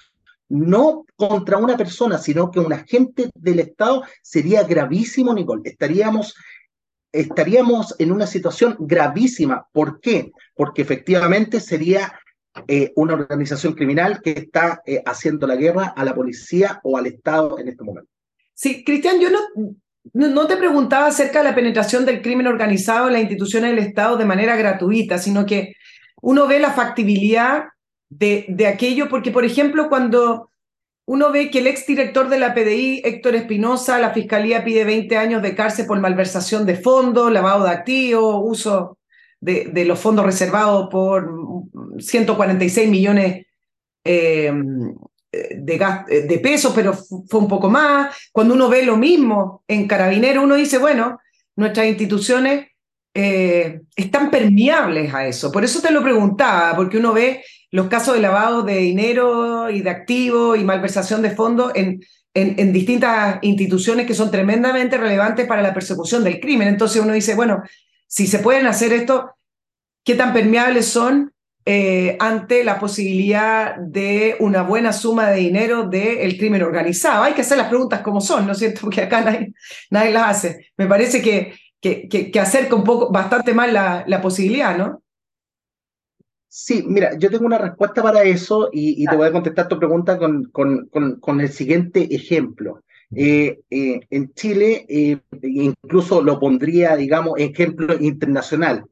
[0.48, 5.60] no contra una persona, sino que un agente del Estado, sería gravísimo, Nicole.
[5.64, 6.34] Estaríamos,
[7.12, 9.68] estaríamos en una situación gravísima.
[9.70, 10.32] ¿Por qué?
[10.54, 12.18] Porque efectivamente sería
[12.66, 17.06] eh, una organización criminal que está eh, haciendo la guerra a la policía o al
[17.06, 18.10] Estado en este momento.
[18.54, 19.40] Sí, Cristian, yo no,
[20.12, 24.16] no, te preguntaba acerca de la penetración del crimen organizado en las instituciones del Estado
[24.16, 25.74] de manera gratuita, sino que
[26.20, 27.64] uno ve la factibilidad
[28.08, 30.50] de, de aquello, porque, por ejemplo, cuando
[31.06, 35.42] uno ve que el exdirector de la PDI, Héctor Espinosa, la Fiscalía pide 20 años
[35.42, 38.98] de cárcel por malversación de fondos, lavado de activos, uso
[39.40, 41.30] de, de los fondos reservados por
[41.98, 43.46] 146 millones
[44.04, 44.52] eh,
[45.56, 45.74] de,
[46.08, 48.14] eh, de pesos, pero fue un poco más.
[48.32, 51.18] Cuando uno ve lo mismo en Carabinero, uno dice, bueno,
[51.56, 52.68] nuestras instituciones
[53.14, 55.50] eh, están permeables a eso.
[55.50, 59.82] Por eso te lo preguntaba, porque uno ve los casos de lavado de dinero y
[59.82, 62.00] de activos y malversación de fondos en,
[62.34, 66.68] en, distintas instituciones que son tremendamente relevantes para la persecución del crimen.
[66.68, 67.62] Entonces uno dice, bueno,
[68.06, 69.32] si se pueden hacer esto,
[70.04, 71.32] ¿qué tan permeables son
[71.70, 77.24] eh, ante la posibilidad de una buena suma de dinero del crimen organizado.
[77.24, 78.80] Hay que hacer las preguntas como son, ¿no es cierto?
[78.84, 79.52] Porque acá nadie,
[79.90, 80.70] nadie las hace.
[80.78, 85.02] Me parece que, que, que, acerca un poco, bastante más la, la, posibilidad, ¿no?
[86.48, 89.78] Sí, mira, yo tengo una respuesta para eso y, y te voy a contestar tu
[89.78, 92.82] pregunta con, con, con, con el siguiente ejemplo.
[93.14, 94.86] Eh, eh, en Chile,
[95.42, 98.86] incluso lo pondría, digamos, ejemplo internacional.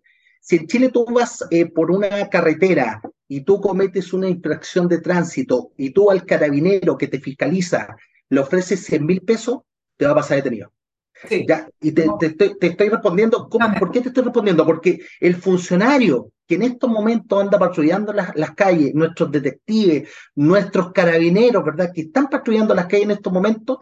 [0.49, 4.99] Si en Chile tú vas eh, por una carretera y tú cometes una infracción de
[4.99, 7.97] tránsito y tú al carabinero que te fiscaliza
[8.29, 9.63] le ofreces 100 mil pesos,
[9.97, 10.73] te va a pasar detenido.
[11.29, 11.45] Sí.
[11.49, 11.69] ¿Ya?
[11.81, 13.75] Y te, te, te, te, estoy respondiendo, ¿cómo?
[13.77, 14.65] ¿por qué te estoy respondiendo?
[14.65, 20.93] Porque el funcionario que en estos momentos anda patrullando las, las, calles, nuestros detectives, nuestros
[20.93, 21.91] carabineros, ¿verdad?
[21.93, 23.79] Que están patrullando las calles en estos momentos,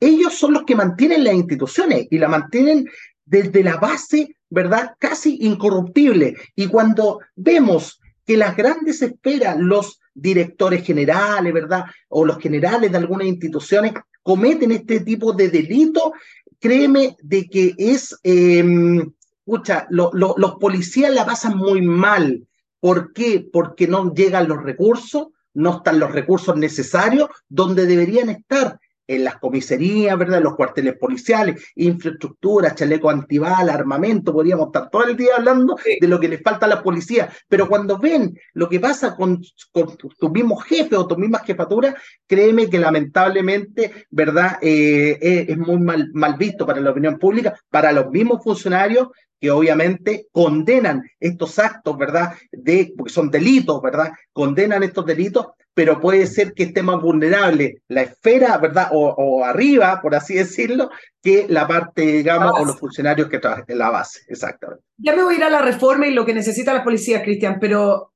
[0.00, 2.88] ellos son los que mantienen las instituciones y la mantienen
[3.30, 4.96] desde la base ¿verdad?
[4.98, 6.36] Casi incorruptible.
[6.56, 11.84] Y cuando vemos que las grandes esferas, los directores generales, ¿verdad?
[12.08, 16.12] O los generales de algunas instituciones cometen este tipo de delito,
[16.58, 22.46] créeme de que es, escucha, lo, los policías la pasan muy mal.
[22.80, 23.46] ¿Por qué?
[23.52, 28.80] Porque no llegan los recursos, no están los recursos necesarios donde deberían estar
[29.10, 30.40] en las comisarías, ¿verdad?
[30.40, 36.20] los cuarteles policiales, infraestructura, chaleco antibal, armamento, podríamos estar todo el día hablando de lo
[36.20, 39.42] que les falta a la policía, pero cuando ven lo que pasa con,
[39.72, 41.94] con tus tu mismos jefes o tus mismas jefaturas,
[42.24, 44.58] créeme que lamentablemente, ¿verdad?
[44.62, 49.08] Eh, es, es, muy mal, mal visto para la opinión pública, para los mismos funcionarios
[49.40, 52.34] que obviamente condenan estos actos, ¿verdad?
[52.52, 54.12] De, porque son delitos, ¿verdad?
[54.32, 58.88] Condenan estos delitos, pero puede ser que esté más vulnerable la esfera, ¿verdad?
[58.92, 60.90] O, o arriba, por así decirlo,
[61.22, 64.84] que la parte, digamos, o los funcionarios que trabajan en la base, exactamente.
[64.98, 67.58] Ya me voy a ir a la reforma y lo que necesita la policía, Cristian,
[67.60, 68.12] pero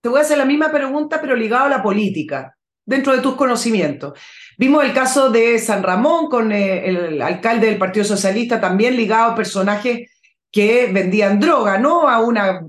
[0.00, 3.36] te voy a hacer la misma pregunta, pero ligado a la política, dentro de tus
[3.36, 4.18] conocimientos.
[4.56, 9.32] Vimos el caso de San Ramón con eh, el alcalde del Partido Socialista, también ligado
[9.32, 10.10] a personajes
[10.50, 12.66] que vendían droga, no a una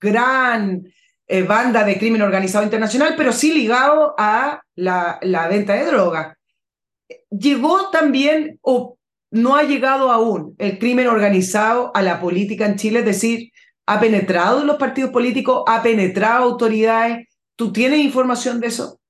[0.00, 0.84] gran
[1.28, 6.36] eh, banda de crimen organizado internacional, pero sí ligado a la, la venta de droga.
[7.30, 8.96] ¿Llegó también o
[9.30, 13.00] no ha llegado aún el crimen organizado a la política en Chile?
[13.00, 13.50] Es decir,
[13.86, 15.64] ¿ha penetrado en los partidos políticos?
[15.66, 17.28] ¿Ha penetrado autoridades?
[17.56, 19.00] ¿Tú tienes información de eso?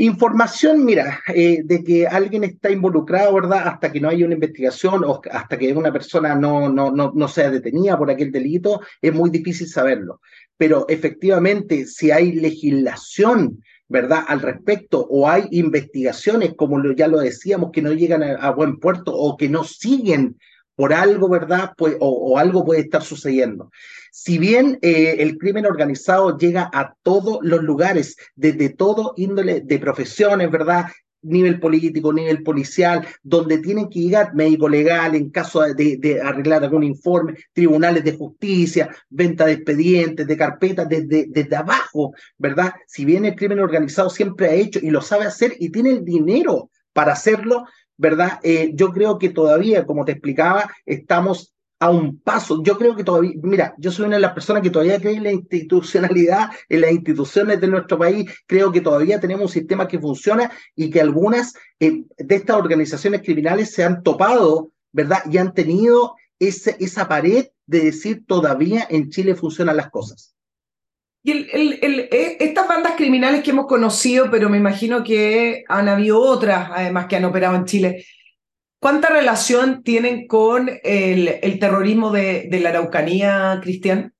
[0.00, 3.68] Información, mira, eh, de que alguien está involucrado, ¿verdad?
[3.68, 7.28] Hasta que no haya una investigación o hasta que una persona no, no, no, no
[7.28, 10.22] sea detenida por aquel delito, es muy difícil saberlo.
[10.56, 14.24] Pero efectivamente, si hay legislación, ¿verdad?
[14.26, 19.14] Al respecto, o hay investigaciones, como ya lo decíamos, que no llegan a, buen puerto
[19.14, 20.38] o que no siguen
[20.74, 21.72] por algo, ¿verdad?
[21.76, 23.70] Pues, o algo puede estar sucediendo.
[24.10, 29.78] Si bien eh, el crimen organizado llega a todos los lugares, desde todo índole de
[29.78, 30.86] profesiones, ¿verdad?
[31.22, 36.64] nivel político, nivel policial, donde tienen que llegar médico legal en caso de, de, arreglar
[36.64, 42.72] algún informe, tribunales de justicia, venta de expedientes, de carpetas, desde, desde abajo, ¿verdad?
[42.86, 46.04] Si bien el crimen organizado siempre ha hecho y lo sabe hacer y tiene el
[46.04, 47.64] dinero para hacerlo,
[47.96, 48.40] ¿verdad?
[48.42, 52.62] Eh, yo creo que todavía, como te explicaba, estamos a un paso.
[52.62, 55.24] Yo creo que todavía, mira, yo soy una de las personas que todavía cree en
[55.24, 58.30] la institucionalidad, en las instituciones de nuestro país.
[58.46, 63.22] Creo que todavía tenemos un sistema que funciona y que algunas eh, de estas organizaciones
[63.22, 65.20] criminales se han topado, ¿verdad?
[65.30, 70.34] Y han tenido ese, esa pared de decir todavía en Chile funcionan las cosas.
[71.22, 76.70] Y eh, estas bandas criminales que hemos conocido, pero me imagino que han habido otras,
[76.72, 78.04] además, que han operado en Chile,
[78.80, 84.12] ¿cuánta relación tienen con el, terrorismo de, la Araucanía, Cristian?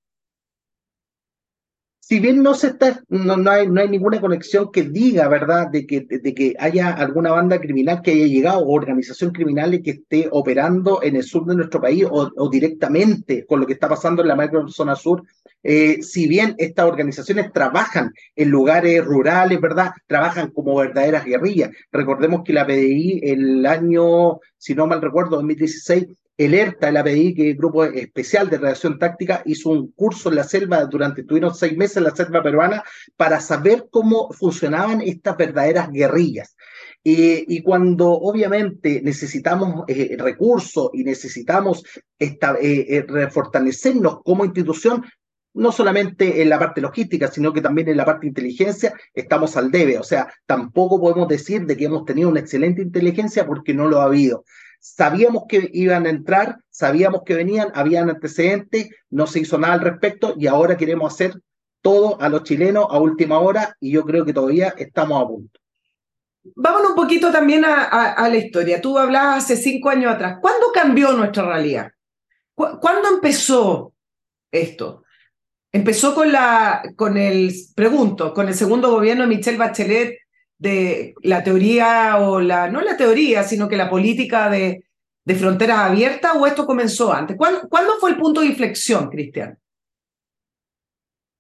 [2.11, 6.01] si bien no se está, no, no, hay, ninguna conexión que diga, ¿verdad?, de que,
[6.01, 11.05] de, que haya alguna banda criminal que haya llegado o organización criminal que esté operando
[11.05, 14.35] en el sur de nuestro país o, directamente con lo que está pasando en la
[14.35, 15.23] macrozona sur,
[15.63, 21.71] eh, si bien estas organizaciones trabajan en lugares rurales, ¿verdad?, trabajan como verdaderas guerrillas.
[21.93, 26.07] Recordemos que la PDI el año, si no mal recuerdo, 2016,
[26.41, 30.31] el ERTA, el API, que es el Grupo Especial de Reacción Táctica, hizo un curso
[30.31, 32.83] en la selva durante, tuvieron seis meses en la selva peruana
[33.15, 36.57] para saber cómo funcionaban estas verdaderas guerrillas.
[37.05, 41.83] y cuando obviamente necesitamos eh, recursos y necesitamos
[42.19, 45.05] esta, eh, eh, fortalecernos como institución,
[45.55, 49.71] no solamente en la parte logística, sino que también en la parte inteligencia, estamos al
[49.71, 49.99] debe.
[49.99, 54.01] O sea, tampoco podemos decir de que hemos tenido una excelente inteligencia porque no lo
[54.01, 54.45] ha habido.
[54.79, 59.81] Sabíamos que iban a entrar, sabíamos que venían, habían antecedentes, no se hizo nada al
[59.81, 61.35] respecto y ahora queremos hacer
[61.83, 65.61] todo a los chilenos a última hora y yo creo que todavía estamos a punto.
[66.43, 68.81] Vámonos un poquito también a, la historia.
[68.81, 70.39] Tú hablabas hace cinco años atrás.
[70.41, 71.93] ¿Cuándo cambió nuestra realidad?
[72.55, 73.93] ¿Cuándo empezó
[74.51, 75.05] esto?
[75.73, 80.19] Empezó con la, con el, pregunto, con el segundo gobierno de Michelle Bachelet
[80.59, 84.85] de la teoría o la, no la teoría, sino que la política de,
[85.25, 87.37] de fronteras abiertas o esto comenzó antes?
[87.37, 89.59] ¿Cuándo, ¿Cuándo, fue el punto de inflexión, Cristian?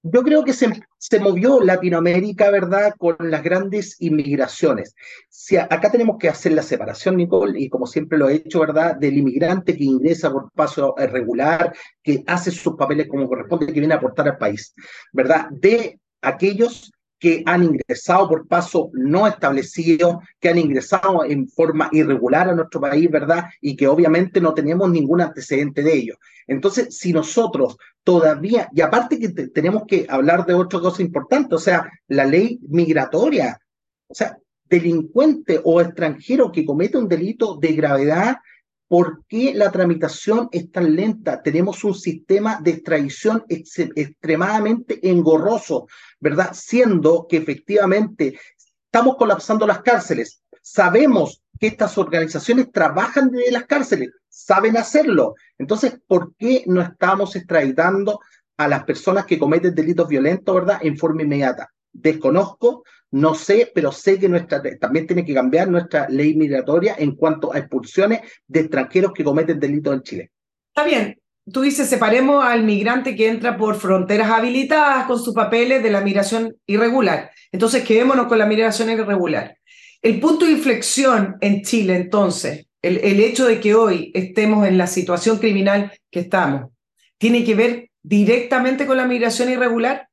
[0.02, 0.68] Yo creo que se,
[1.00, 4.94] se, movió Latinoamérica, ¿verdad?, con las grandes inmigraciones.
[5.30, 8.96] Si acá tenemos que hacer la separación, Nicole, y como siempre lo he hecho, ¿verdad?,
[8.96, 11.72] del inmigrante que ingresa por paso regular,
[12.02, 14.74] que hace sus papeles como corresponde, que viene a aportar al país,
[15.12, 21.90] ¿verdad?, de aquellos que han ingresado por paso no establecido, que han ingresado en forma
[21.92, 23.44] irregular a nuestro país, ¿verdad?
[23.60, 26.14] Y que obviamente no tenemos ningún antecedente de ello.
[26.46, 31.58] Entonces, si nosotros todavía, y aparte que tenemos que hablar de otra cosa importante, o
[31.58, 33.60] sea, la ley migratoria,
[34.08, 38.36] o sea, delincuente o extranjero que comete un delito de gravedad
[38.90, 41.40] ¿Por qué la tramitación es tan lenta?
[41.44, 45.86] Tenemos un sistema de extradición extremadamente engorroso,
[46.18, 46.50] ¿verdad?
[46.54, 48.36] Siendo que efectivamente
[48.86, 50.42] estamos colapsando las cárceles.
[50.60, 55.36] Sabemos que estas organizaciones trabajan desde las cárceles, saben hacerlo.
[55.56, 58.18] Entonces, ¿por qué no estamos extraditando
[58.56, 60.80] a las personas que cometen delitos violentos, ¿verdad?
[60.82, 61.70] En forma inmediata.
[61.92, 62.82] Desconozco,
[63.12, 67.52] no sé, pero sé que nuestra, también tiene que cambiar nuestra ley migratoria en cuanto
[67.52, 70.30] a expulsiones de extranjeros que cometen delitos en Chile.
[70.68, 71.16] Está bien.
[71.52, 76.00] Tú dices, separemos al migrante que entra por fronteras habilitadas con sus papeles de la
[76.00, 77.30] migración irregular.
[77.50, 79.56] Entonces, quedémonos con la migración irregular.
[80.02, 84.78] El punto de inflexión en Chile, entonces, el, el hecho de que hoy estemos en
[84.78, 86.70] la situación criminal que estamos,
[87.18, 90.09] ¿tiene que ver directamente con la migración irregular?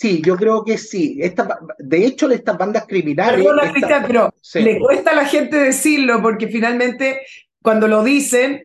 [0.00, 1.18] Sí, yo creo que sí.
[1.20, 3.44] Esta, de hecho, estas bandas criminales.
[3.44, 4.24] pero
[4.54, 7.20] le cuesta a la gente decirlo porque finalmente,
[7.60, 8.64] cuando lo dicen,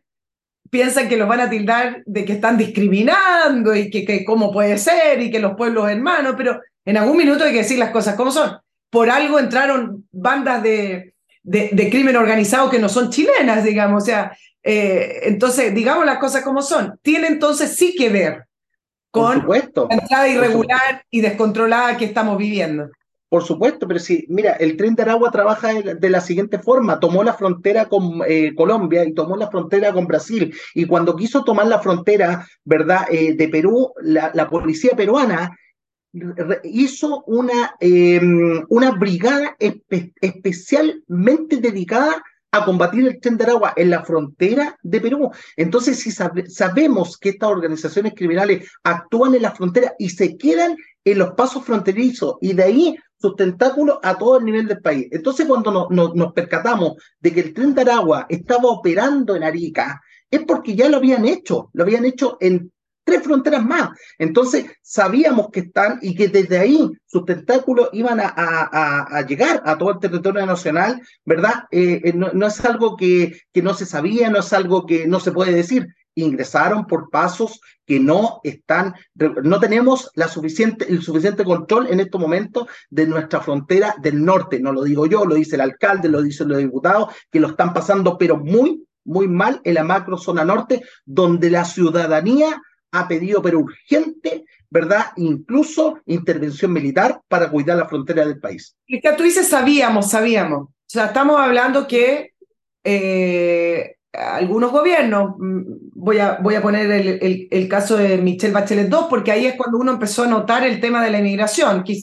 [0.69, 4.77] piensan que los van a tildar de que están discriminando y que, que cómo puede
[4.77, 8.15] ser y que los pueblos hermanos, pero en algún minuto hay que decir las cosas
[8.15, 8.57] como son.
[8.89, 14.03] Por algo entraron bandas de, de, crimen organizado que no son chilenas, digamos.
[14.03, 16.97] O sea, eh, entonces, digamos las cosas como son.
[17.01, 18.45] Tiene entonces sí que ver
[19.15, 22.89] con la entrada irregular y descontrolada que estamos viviendo.
[23.29, 27.23] Por supuesto, pero sí, mira, el tren de Aragua trabaja de, la siguiente forma, tomó
[27.23, 31.67] la frontera con eh, Colombia y tomó la frontera con Brasil, y cuando quiso tomar
[31.67, 35.57] la frontera, ¿verdad?, eh, de Perú, la, policía peruana
[36.63, 42.23] hizo una, em, una brigada especialmente dedicada
[42.57, 45.31] a combatir el tren de Aragua en la frontera de Perú.
[45.55, 51.17] Entonces, si sabemos que estas organizaciones criminales actúan en la frontera y se quedan en
[51.19, 55.07] los pasos fronterizos y de ahí sus tentáculos a todo el nivel del país.
[55.11, 60.43] Entonces, cuando nos percatamos de que el tren de Aragua estaba operando en Arica, es
[60.43, 62.71] porque ya lo habían hecho, lo habían hecho en
[63.05, 63.89] tres fronteras más.
[64.17, 69.91] Entonces, sabíamos que están y que desde ahí sus tentáculos iban a, llegar a todo
[69.91, 71.65] el territorio nacional, ¿verdad?
[71.71, 75.19] Eh, eh, no, es algo que, que no se sabía, no es algo que no
[75.19, 75.87] se puede decir.
[76.15, 82.19] Ingresaron por pasos que no están, no tenemos la suficiente, el suficiente control en estos
[82.19, 84.59] momentos de nuestra frontera del norte.
[84.59, 87.73] No lo digo yo, lo dice el alcalde, lo dicen los diputados, que lo están
[87.73, 92.61] pasando, pero muy, muy mal en la macro zona norte, donde la ciudadanía
[92.95, 95.07] ha pedido, pero urgente, ¿verdad?
[95.17, 98.75] Incluso intervención militar para cuidar la frontera del país.
[98.87, 100.69] Y que tú dices sabíamos, sabíamos.
[100.69, 102.33] O sea, estamos hablando que
[102.83, 105.61] eh, algunos gobiernos, mm,
[105.93, 109.55] voy a, voy a poner el, el, caso de Michelle Bachelet II, porque ahí es
[109.55, 111.99] cuando uno empezó a notar el tema de la inmigración, que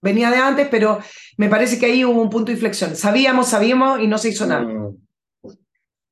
[0.00, 0.98] venía de antes, pero
[1.36, 2.94] me parece que ahí hubo un punto de inflexión.
[2.96, 4.62] Sabíamos, sabíamos y no se hizo nada.
[4.62, 4.96] Mm.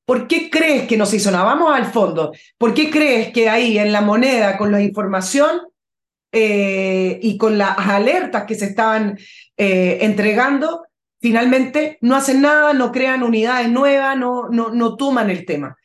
[0.05, 1.45] ¿Por qué crees que no se hizo nada?
[1.45, 2.33] Vamos al fondo.
[2.59, 5.61] ¿Por qué crees que ahí en la moneda, con la información
[6.33, 9.19] eh, y con las alertas que se estaban
[9.57, 10.85] eh, entregando,
[11.21, 15.77] finalmente no hacen nada, no crean unidades nuevas, no, no, no toman el tema?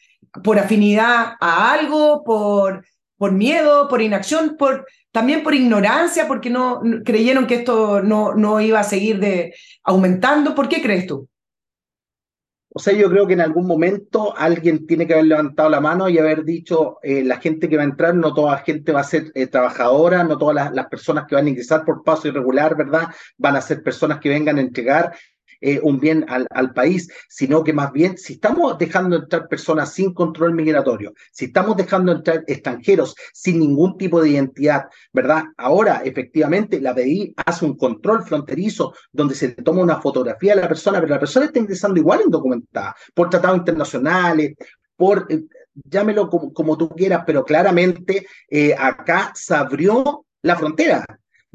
[0.43, 2.23] ¿Por afinidad a algo?
[2.23, 2.85] ¿Por,
[3.17, 3.87] por miedo?
[3.87, 4.55] ¿Por inacción?
[4.57, 9.53] Por, también por ignorancia, porque no creyeron que esto no, no iba a seguir de,
[9.83, 10.53] aumentando.
[10.55, 11.29] ¿Por qué crees tú?
[12.77, 16.09] O sea, yo creo que en algún momento alguien tiene que haber levantado la mano
[16.09, 18.99] y haber dicho, eh, la gente que va a entrar, no toda la gente va
[18.99, 22.27] a ser eh, trabajadora, no todas las, las, personas que van a ingresar por paso
[22.27, 23.07] irregular, ¿verdad?
[23.37, 25.15] Van a ser personas que vengan a entregar
[25.67, 29.91] eh, un bien al, al, país, sino que más bien, si estamos dejando entrar personas
[29.91, 35.45] sin control migratorio, si estamos dejando entrar extranjeros sin ningún tipo de identidad, ¿verdad?
[35.57, 40.67] Ahora, efectivamente, la BI hace un control fronterizo donde se toma una fotografía de la
[40.67, 44.53] persona, pero la persona está ingresando igual indocumentada, por tratados internacionales,
[44.95, 45.25] por...
[45.29, 45.45] Eh,
[45.83, 51.03] llámelo como, como, tú quieras, pero claramente eh, acá se abrió la frontera.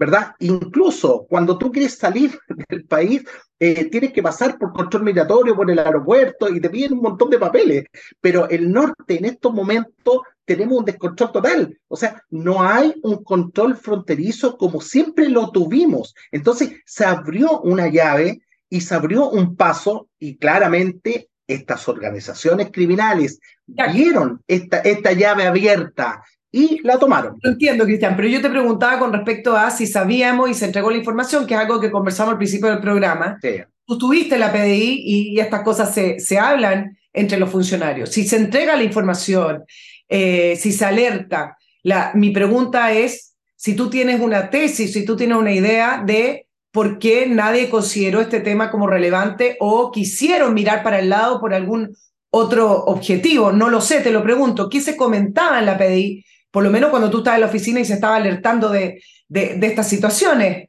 [0.01, 0.35] ¿Verdad?
[0.39, 2.39] Incluso cuando tú quieres salir
[2.71, 3.23] del país,
[3.59, 7.29] eh, tienes que pasar por control migratorio, por el aeropuerto y te piden un montón
[7.29, 7.85] de papeles.
[8.19, 11.79] Pero el norte en estos momentos tenemos un descontrol total.
[11.87, 16.15] O sea, no hay un control fronterizo como siempre lo tuvimos.
[16.33, 18.41] Entonces se abrió una llave
[18.71, 26.23] y se abrió un paso y claramente estas organizaciones criminales vieron esta, esta llave abierta
[26.53, 27.39] y la tomaron.
[27.43, 30.91] Lo entiendo, Cristian, pero yo te preguntaba con respecto a si sabíamos y se entregó
[30.91, 33.39] la información, que es algo que conversamos al principio del programa.
[33.41, 33.63] Sí.
[33.87, 38.11] Tú tuviste la PDI y, estas cosas se, se, hablan entre los funcionarios.
[38.11, 39.65] Si se entrega la información,
[40.09, 45.17] eh, si se alerta, la, mi pregunta es si tú tienes una tesis, si tú
[45.17, 50.83] tienes una idea de por qué nadie consideró este tema como relevante o quisieron mirar
[50.83, 51.97] para el lado por algún
[52.31, 53.51] otro objetivo.
[53.53, 54.69] No lo sé, te lo pregunto.
[54.69, 57.81] ¿Qué se comentaba en la PDI por lo menos cuando tú estabas en la oficina
[57.81, 60.69] y se estaba alertando de, de, estas situaciones.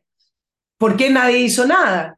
[0.77, 2.17] ¿Por qué nadie hizo nada?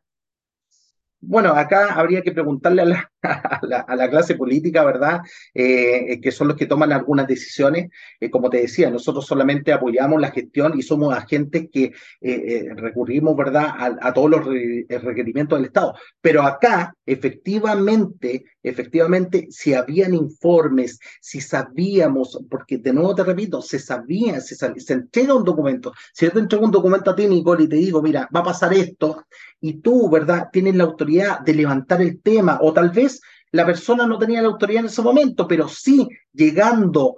[1.26, 3.12] Bueno, acá habría que preguntarle a la,
[3.88, 5.22] a la, clase política, ¿verdad?
[5.54, 7.90] Eh, que son los que toman algunas decisiones.
[8.20, 13.38] Eh, como te decía, nosotros solamente apoyamos la gestión y somos agentes que eh, recurrimos,
[13.38, 15.96] ¿verdad?, a, a todos los requerimientos del Estado.
[16.20, 23.80] Pero acá, efectivamente, efectivamente, si habían informes, si sabíamos, porque de nuevo te repito, se
[23.80, 25.94] sabía, se, se entrega un documento.
[26.14, 28.44] Si yo te entrego un documento a ti, Nicole, y te digo, mira, va a
[28.44, 29.26] pasar esto,
[29.66, 34.06] y tú, ¿verdad?, tienes la autoridad de levantar el tema, o tal vez la persona
[34.06, 37.16] no tenía la autoridad en ese momento, pero sí llegando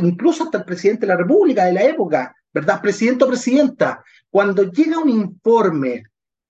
[0.00, 2.80] incluso hasta el presidente de la República de la época, ¿verdad?
[2.80, 6.04] Presidente o presidenta, cuando llega un informe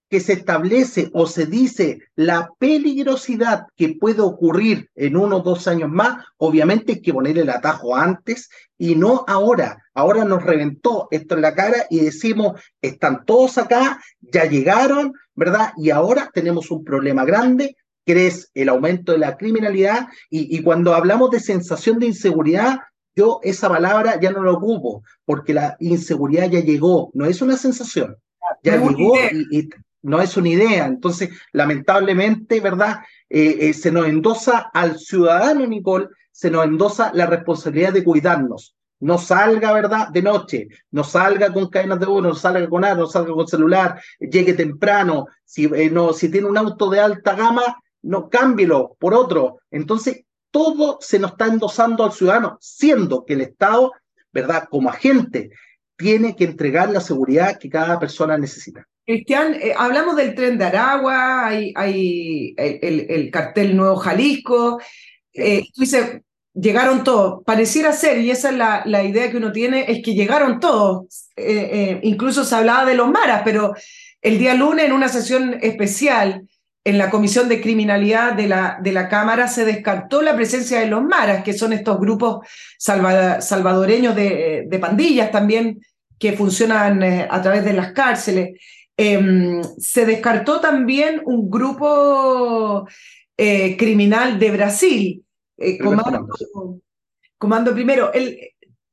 [0.09, 5.69] que se establece o se dice la peligrosidad que puede ocurrir en uno o dos
[5.69, 8.49] años más, obviamente hay que poner el atajo antes
[8.79, 9.85] y no ahora.
[9.95, 15.73] Ahora nos reventó esto en la cara y decimos, están todos acá, ya llegaron, ¿verdad?
[15.77, 20.95] Y ahora tenemos un problema grande, crees el aumento de la criminalidad y, y cuando
[20.95, 22.79] hablamos de sensación de inseguridad,
[23.19, 27.57] yo esa palabra ya no la ocupo, porque la inseguridad ya llegó, no es una
[27.57, 28.17] sensación,
[28.63, 29.15] ya llegó
[29.51, 29.69] y,
[30.03, 30.87] no es una idea.
[30.87, 33.01] Entonces, lamentablemente, ¿verdad?
[33.29, 38.75] Eh, eh, se nos endosa al ciudadano, Nicole, se nos endosa la responsabilidad de cuidarnos.
[39.01, 40.09] No salga, ¿verdad?
[40.09, 43.47] De noche, no salga con cadenas de uno, no salga con armas, no salga con
[43.47, 45.27] celular, llegue temprano.
[45.45, 49.61] Si, eh, no, si tiene un auto de alta gama, no cámbielo por otro.
[49.71, 53.93] Entonces, todo se nos está endosando al ciudadano, siendo que el Estado,
[54.33, 54.65] ¿verdad?
[54.71, 55.51] Como agente,
[55.97, 58.87] tiene que entregar la seguridad que cada persona necesita.
[59.09, 64.83] Cristian, eh, hablamos del tren de Aragua, hay, hay el, cartel Nuevo Jalisco.
[65.33, 66.21] Eh, tú dices,
[66.53, 67.43] llegaron todos.
[67.43, 71.31] Pareciera ser, y esa es la, la idea que uno tiene, es que llegaron todos.
[71.37, 73.75] Eh, eh, incluso se hablaba de los maras, pero
[74.21, 76.47] el día lunes en una sesión especial
[76.85, 80.87] en la Comisión de Criminalidad de la, de la Cámara se descartó la presencia de
[80.87, 82.47] los maras, que son estos grupos
[82.79, 85.81] salvadoreños de, de, pandillas también
[86.19, 88.59] que funcionan a través de las cárceles.
[89.01, 92.87] Em, se descartó también un grupo
[93.37, 95.25] criminal de Brasil,
[95.57, 95.79] eh,
[97.39, 98.39] comando, primero, el,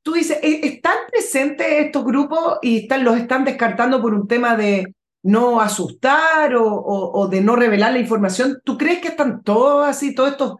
[0.02, 4.56] tú dices, ¿e-, ¿están presentes estos grupos y están, los están descartando por un tema
[4.56, 8.60] de no asustar o, o, de no revelar la información?
[8.64, 10.56] ¿Tú crees que están todos así, todos estos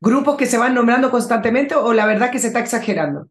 [0.00, 3.28] grupos que se van nombrando constantemente o la verdad que se está exagerando?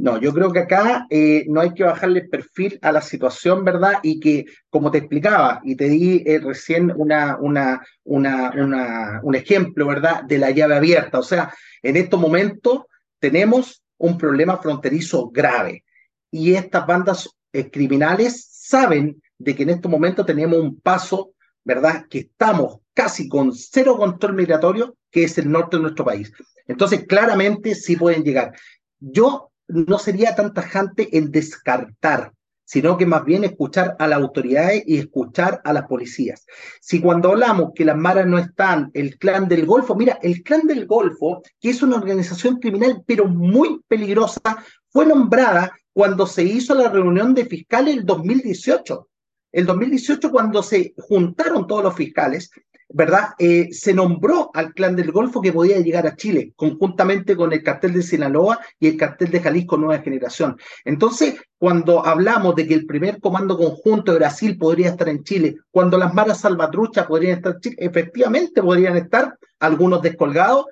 [0.00, 3.98] No, yo creo que acá eh, no hay que bajarle perfil a la situación, ¿verdad?
[4.02, 9.86] Y que, como te explicaba, y te di eh, recién una, una, una, un ejemplo,
[9.86, 10.22] ¿verdad?
[10.22, 11.18] De la llave abierta.
[11.18, 12.84] O sea, en estos momentos
[13.18, 15.84] tenemos un problema fronterizo grave.
[16.30, 22.06] Y estas bandas eh, criminales saben de que en estos momentos tenemos un paso, ¿verdad?
[22.08, 26.32] Que estamos casi con cero control migratorio, que es el norte de nuestro país.
[26.66, 28.54] Entonces, claramente sí pueden llegar.
[28.98, 32.32] Yo no sería tan tajante en descartar,
[32.64, 36.46] sino que más bien escuchar a las autoridades y escuchar a las policías.
[36.80, 40.66] Si cuando hablamos que las maras no están, el clan del Golfo, mira, el clan
[40.66, 44.40] del Golfo, que es una organización criminal, pero muy peligrosa,
[44.88, 49.08] fue nombrada cuando se hizo la reunión de fiscales el 2018.
[49.52, 52.50] El 2018, cuando se juntaron todos los fiscales,
[52.92, 53.30] ¿verdad?
[53.38, 57.62] Eh, se nombró al clan del Golfo que podía llegar a Chile, conjuntamente con el
[57.62, 60.56] cartel de Sinaloa y el cartel de Jalisco Nueva Generación.
[60.84, 65.58] Entonces, cuando hablamos de que el primer comando conjunto de Brasil podría estar en Chile,
[65.70, 70.66] cuando las maras salvatruchas podrían estar en Chile, efectivamente podrían estar algunos descolgados,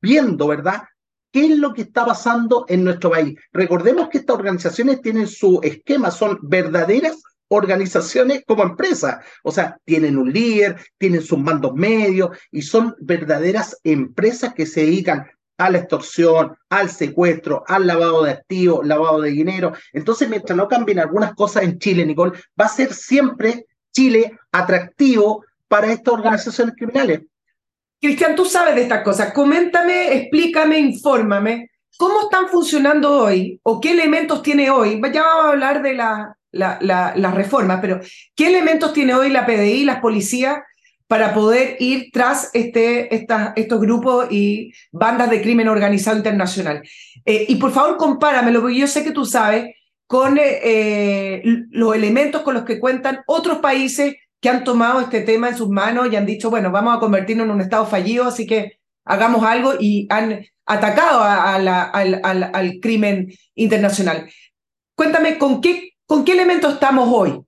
[0.00, 0.82] viendo, ¿verdad?
[1.32, 3.38] ¿Qué es lo que está pasando en nuestro país?
[3.52, 9.24] Recordemos que estas organizaciones tienen su esquema, son verdaderas organizaciones como empresas.
[9.42, 14.80] O sea, tienen un líder, tienen sus mandos medios y son verdaderas empresas que se
[14.80, 15.26] dedican
[15.58, 19.72] a la extorsión, al secuestro, al lavado de activos, lavado de dinero.
[19.92, 25.44] Entonces, mientras no cambien algunas cosas en Chile, Nicole, va a ser siempre Chile atractivo
[25.68, 27.22] para estas organizaciones criminales.
[28.00, 29.32] Cristian, tú sabes de estas cosas.
[29.32, 31.70] Coméntame, explícame, infórmame.
[31.98, 35.00] ¿Cómo están funcionando hoy o qué elementos tiene hoy?
[35.12, 38.00] Ya vamos a hablar de la, las reformas, pero
[38.34, 40.58] ¿qué elementos tiene hoy la PDI, las policías,
[41.06, 46.82] para poder ir tras este, estos grupos y bandas de crimen organizado internacional?
[47.24, 49.74] Eh, y por favor, compáramelo, porque yo sé que tú sabes,
[50.06, 55.22] con eh, eh, los elementos con los que cuentan otros países que han tomado este
[55.22, 58.24] tema en sus manos y han dicho, bueno, vamos a convertirnos en un Estado fallido,
[58.24, 64.28] así que hagamos algo y han atacado al, al crimen internacional.
[64.94, 67.42] Cuéntame, ¿con qué ¿Con qué elemento estamos hoy?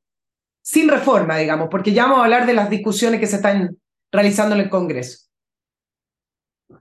[0.61, 3.78] Sin reforma, digamos, porque ya vamos a hablar de las discusiones que se están
[4.11, 5.28] realizando en el Congreso.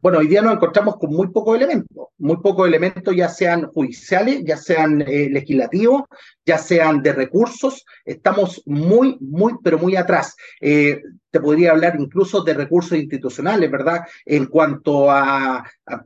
[0.01, 4.43] Bueno, hoy día nos encontramos con muy pocos elementos, muy pocos elementos ya sean judiciales,
[4.43, 6.03] ya sean eh, legislativos,
[6.47, 7.85] ya sean de recursos.
[8.05, 10.35] Estamos muy, muy, pero muy atrás.
[10.61, 14.01] Eh, te podría hablar incluso de recursos institucionales, ¿verdad?
[14.25, 15.63] En cuanto a,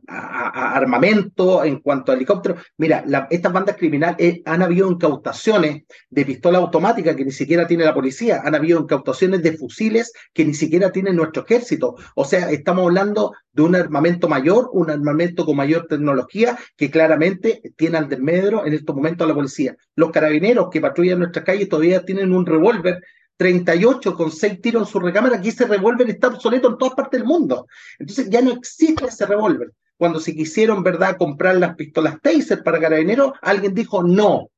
[0.07, 2.63] armamento, en cuanto a helicópteros.
[2.77, 7.85] Mira, estas bandas criminales eh, han habido incautaciones de pistola automática que ni siquiera tiene
[7.85, 11.95] la policía, han habido incautaciones de fusiles que ni siquiera tiene nuestro ejército.
[12.15, 17.61] O sea, estamos hablando de un armamento mayor, un armamento con mayor tecnología que claramente
[17.75, 19.75] tiene al desmedro en estos momentos a la policía.
[19.95, 20.30] Los carabineros
[20.69, 23.01] que patrullan nuestras calles todavía tienen un revólver
[23.37, 27.19] 38 con 6 tiros en su recámara, que ese revólver está obsoleto en todas partes
[27.19, 27.67] del mundo.
[27.97, 29.71] Entonces ya no existe ese revólver.
[29.97, 34.49] Cuando se quisieron, ¿verdad?, comprar las pistolas Taser para carabineros, alguien dijo no.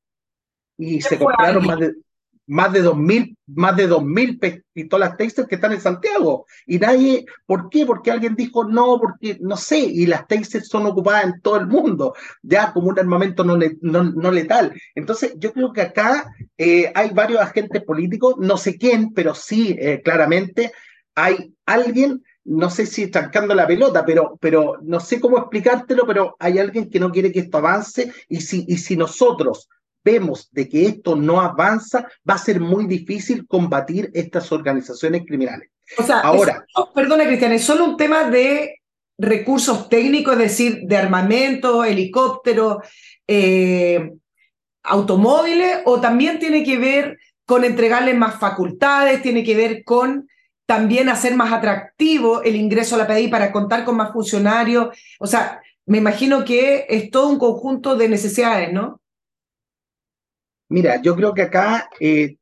[0.76, 1.94] Y se compraron más de,
[2.46, 6.46] más de 2.000 más de 2.000 pistolas Taser que están en Santiago.
[6.66, 7.84] Y nadie, ¿por qué?
[7.84, 11.66] Porque alguien dijo no, porque no sé, y las Taser son ocupadas en todo el
[11.66, 14.72] mundo, ya como un armamento no, no, letal.
[14.94, 16.26] Entonces, yo creo que acá
[16.56, 20.72] eh, hay varios agentes políticos, no sé quién, pero sí, eh, claramente,
[21.14, 26.36] hay alguien no sé si estancando la pelota, pero, pero no sé cómo explicártelo, pero
[26.38, 29.70] hay alguien que no quiere que esto avance y si, y si nosotros
[30.04, 35.70] vemos de que esto no avanza, va a ser muy difícil combatir estas organizaciones criminales.
[35.98, 36.64] O sea, ahora.
[36.94, 38.80] perdona, Cristian, ¿es solo un tema de
[39.18, 42.82] recursos técnicos, es decir, de armamento, helicóptero,
[43.26, 44.12] eh,
[44.82, 50.28] automóviles, o también tiene que ver con entregarles más facultades, tiene que ver con
[50.66, 54.96] también hacer más atractivo el ingreso a la PDI para contar con más funcionarios.
[55.20, 59.00] O sea, me imagino que es todo un conjunto de necesidades, ¿no?
[60.68, 62.36] Mira, yo creo que acá eh,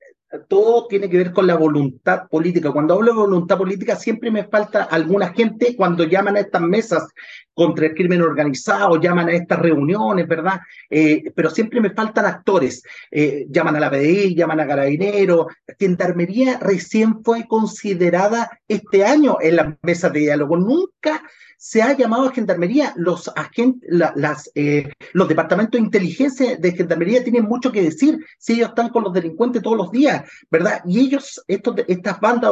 [0.48, 2.72] todo tiene que ver con la voluntad política.
[2.72, 7.08] Cuando hablo de voluntad política, siempre me falta alguna gente cuando llaman a estas mesas
[7.54, 10.60] contra el crimen organizado, llaman a estas reuniones, ¿verdad?
[10.88, 12.82] Eh, pero siempre me faltan actores.
[13.10, 15.46] Eh, llaman a la PDI, llaman a Carabineros.
[15.78, 20.56] Gendarmería recién fue considerada este año en las mesas de diálogo.
[20.56, 21.22] Nunca
[21.58, 22.92] se ha llamado a Gendarmería.
[22.96, 28.54] Los, agentes, las, eh, los departamentos de inteligencia de Gendarmería tienen mucho que decir si
[28.54, 30.80] ellos están con los delincuentes todos los días, ¿verdad?
[30.86, 32.50] Y ellos, estas bandas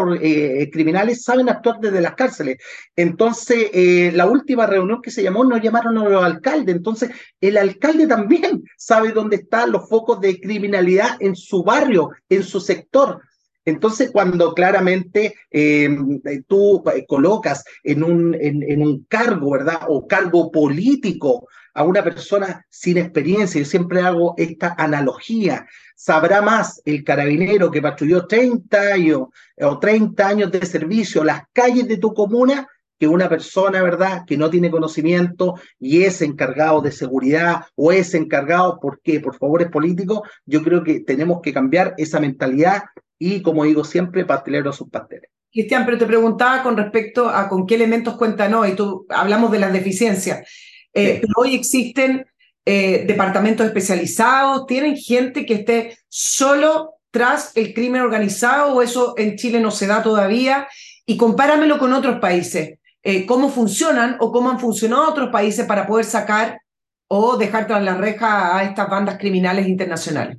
[0.70, 2.58] criminales, saben actuar desde las cárceles.
[2.94, 6.74] Entonces, la última reunión que se llamó, no llamaron a los alcaldes.
[6.74, 7.10] Entonces,
[7.40, 12.60] el alcalde también sabe dónde están los focos de criminalidad en su barrio, en su
[12.60, 13.22] sector.
[13.64, 19.80] Entonces, cuando claramente em, tú eh, colocas en un, en, un cargo, ¿verdad?
[19.88, 26.80] O cargo político a una persona sin experiencia, yo siempre hago esta analogía, sabrá más
[26.84, 29.28] el carabinero que patrulló 30 años
[29.60, 32.66] o 30 años de servicio las calles de tu comuna
[33.00, 38.12] que una persona, ¿verdad?, que no tiene conocimiento y es encargado de seguridad o es
[38.12, 42.82] encargado porque por favores políticos, yo creo que tenemos que cambiar esa mentalidad
[43.18, 45.30] y, como digo siempre, pastelero a sus pasteles.
[45.50, 48.76] Cristian, pero te preguntaba con respecto a con qué elementos cuentan hoy.
[48.76, 50.46] Tú hablamos de las deficiencias.
[50.92, 52.26] Eh, hoy existen
[52.66, 59.36] eh, departamentos especializados, tienen gente que esté solo tras el crimen organizado o eso en
[59.36, 60.68] Chile no se da todavía.
[61.06, 62.78] Y compáramelo con otros países.
[63.02, 66.60] Eh, ¿Cómo funcionan o cómo han funcionado otros países para poder sacar
[67.08, 70.38] o dejar tras la reja a estas bandas criminales internacionales?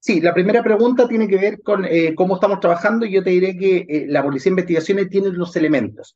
[0.00, 3.30] Sí, la primera pregunta tiene que ver con eh, cómo estamos trabajando y yo te
[3.30, 6.14] diré que eh, la Policía de Investigaciones tiene los elementos.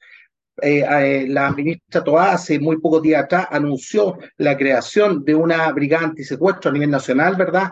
[0.62, 6.06] Eh, la ministra Toá hace muy pocos días atrás anunció la creación de una brigada
[6.06, 7.70] antisecuestro a nivel nacional, ¿verdad?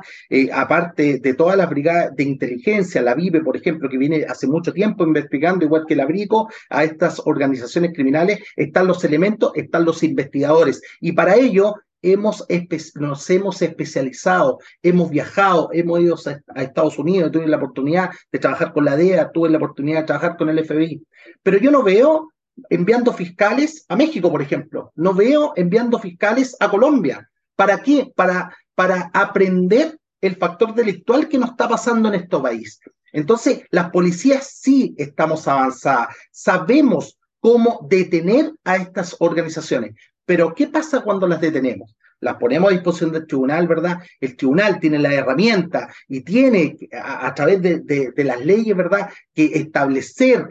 [0.53, 4.73] aparte de todas las brigadas de inteligencia, la VIVE, por ejemplo, que viene hace mucho
[4.73, 10.03] tiempo investigando, igual que la BRICO, a estas organizaciones criminales, están los elementos, están los
[10.03, 10.83] investigadores.
[11.01, 12.47] Y para ello hemos
[12.95, 16.17] nos hemos especializado, hemos viajado, hemos ido
[16.55, 20.07] a, Estados Unidos, tuve la oportunidad de trabajar con la DEA, tuve la oportunidad de
[20.07, 21.03] trabajar con el FBI,
[21.43, 22.33] pero yo no veo
[22.71, 27.29] enviando fiscales a México, por ejemplo, no veo enviando fiscales a Colombia.
[27.55, 28.13] ¿Para qué?
[28.15, 32.81] Para, para aprender el factor delictual que nos está pasando en este país.
[33.13, 39.95] Entonces, las policías sí estamos avanzadas, sabemos cómo detener a estas organizaciones,
[40.25, 41.95] pero ¿qué pasa cuando las detenemos?
[42.21, 43.99] Las ponemos a disposición del tribunal, ¿verdad?
[44.21, 50.49] El tribunal tiene la herramienta y tiene, a, través de, las leyes, ¿verdad?, que establecer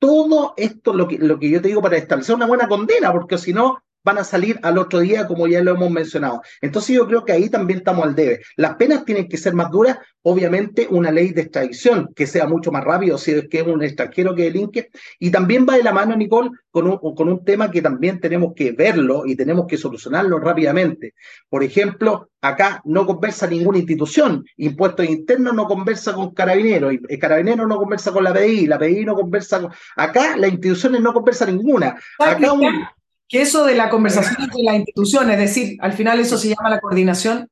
[0.00, 3.38] todo esto, lo que, lo que yo te digo, para establecer una buena condena, porque
[3.38, 6.42] si no, van a salir al otro día, como ya lo hemos mencionado.
[6.60, 8.40] Entonces yo creo que ahí también estamos al debe.
[8.56, 12.70] Las penas tienen que ser más duras, obviamente una ley de extradición que sea mucho
[12.70, 14.90] más rápido si es que es un extranjero que delinque.
[15.18, 18.52] Y también va de la mano, Nicole, con un, con un tema que también tenemos
[18.54, 21.14] que verlo y tenemos que solucionarlo rápidamente.
[21.48, 24.44] Por ejemplo, acá no conversa ninguna institución.
[24.56, 29.04] Impuestos internos no conversa con carabineros, el carabinero no conversa con la PDI, la PDI
[29.04, 29.72] no conversa con...
[29.96, 31.96] Acá las instituciones no conversa ninguna.
[32.18, 32.84] Acá un
[33.30, 36.68] que eso de la conversación entre las instituciones, es decir, al final eso se llama
[36.68, 37.48] la coordinación,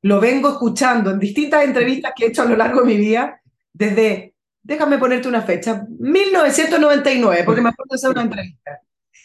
[0.00, 3.42] lo vengo escuchando en distintas entrevistas que he hecho a lo largo de mi vida,
[3.74, 8.80] desde, déjame ponerte una fecha, 1999, porque me acuerdo de hacer una entrevista.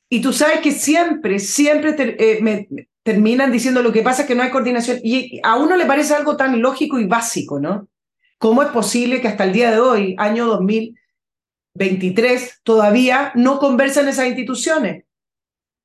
[0.09, 2.67] Y tú sabes que siempre, siempre eh, me
[3.01, 4.99] terminan diciendo lo que pasa es que no hay coordinación.
[5.03, 7.87] Y a uno le parece algo tan lógico y básico, ¿no?
[8.39, 14.27] ¿Cómo es posible que hasta el día de hoy, año 2023, todavía no conversan esas
[14.27, 15.05] instituciones?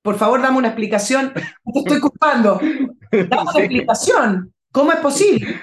[0.03, 1.32] Por favor, dame una explicación.
[1.34, 2.61] Te estoy culpando.
[3.11, 4.53] Dame una explicación.
[4.72, 5.61] ¿Cómo es posible?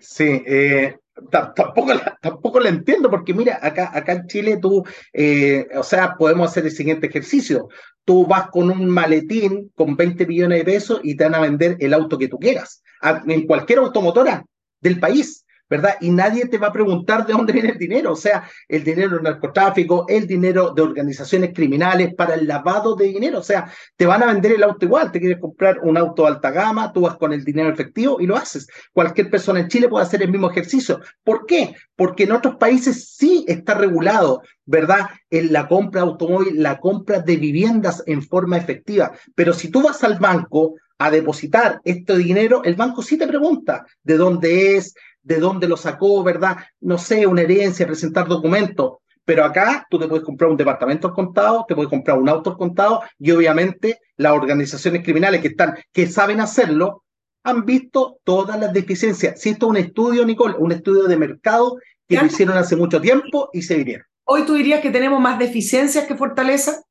[0.00, 0.96] Sí, eh,
[1.30, 6.14] tampoco, la, tampoco la entiendo, porque mira, acá, acá en Chile tú, eh, o sea,
[6.16, 7.68] podemos hacer el siguiente ejercicio.
[8.04, 11.76] Tú vas con un maletín con 20 millones de pesos y te van a vender
[11.80, 12.82] el auto que tú quieras,
[13.26, 14.44] en cualquier automotora
[14.80, 15.45] del país.
[15.68, 15.96] ¿Verdad?
[16.00, 19.14] Y nadie te va a preguntar de dónde viene el dinero, o sea, el dinero
[19.14, 24.06] del narcotráfico, el dinero de organizaciones criminales para el lavado de dinero, o sea, te
[24.06, 27.02] van a vender el auto igual, te quieres comprar un auto de alta gama, tú
[27.02, 28.66] vas con el dinero efectivo y lo haces.
[28.92, 31.00] Cualquier persona en Chile puede hacer el mismo ejercicio.
[31.24, 31.74] ¿Por qué?
[31.96, 35.08] Porque en otros países sí está regulado, ¿verdad?
[35.30, 39.12] En la compra de automóvil, la compra de viviendas en forma efectiva.
[39.34, 43.86] Pero si tú vas al banco a depositar este dinero, el banco sí te pregunta
[44.02, 44.94] de dónde es,
[45.26, 46.56] de dónde lo sacó, ¿verdad?
[46.80, 48.98] No sé, una herencia, presentar documentos.
[49.24, 52.50] Pero acá tú te puedes comprar un departamento al contado, te puedes comprar un auto
[52.50, 57.02] al contado y obviamente las organizaciones criminales que están, que saben hacerlo,
[57.42, 59.40] han visto todas las deficiencias.
[59.40, 61.76] Si esto es un estudio, Nicole, un estudio de mercado
[62.08, 64.06] que lo hicieron hace mucho tiempo y se vinieron.
[64.24, 66.82] ¿Hoy tú dirías que tenemos más deficiencias que fortaleza?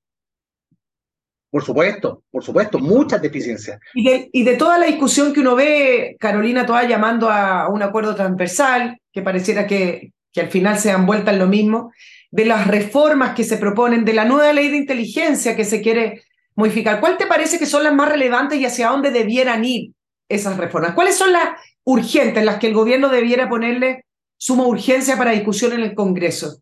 [1.55, 3.79] Por supuesto, por supuesto, muchas deficiencias.
[3.93, 8.99] Y de, toda la discusión que uno ve, Carolina, toda llamando a un acuerdo transversal,
[9.13, 11.93] que pareciera que, que al final se dan vueltas lo mismo,
[12.29, 16.23] de las reformas que se proponen, de la nueva ley de inteligencia que se quiere
[16.55, 19.91] modificar, ¿cuál te parece que son las más relevantes y hacia dónde debieran ir
[20.27, 20.91] esas reformas?
[20.93, 21.51] ¿Cuáles son las
[21.85, 24.03] urgentes, las que el gobierno debiera ponerle
[24.37, 26.57] suma urgencia para discusión en el Congreso?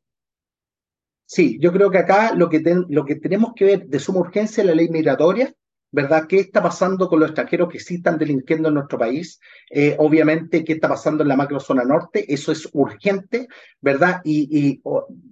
[1.36, 4.62] Sí, yo creo que acá lo que, lo que tenemos que ver de suma urgencia
[4.62, 5.52] es la ley migratoria,
[5.94, 6.26] ¿verdad?
[6.28, 9.40] ¿Qué está pasando con los extranjeros que sí están delinquiendo en nuestro país?
[9.70, 12.26] Eh, obviamente, ¿qué está pasando en la macrozona norte?
[12.34, 13.48] Eso es urgente,
[13.80, 14.20] ¿verdad?
[14.26, 14.82] Y,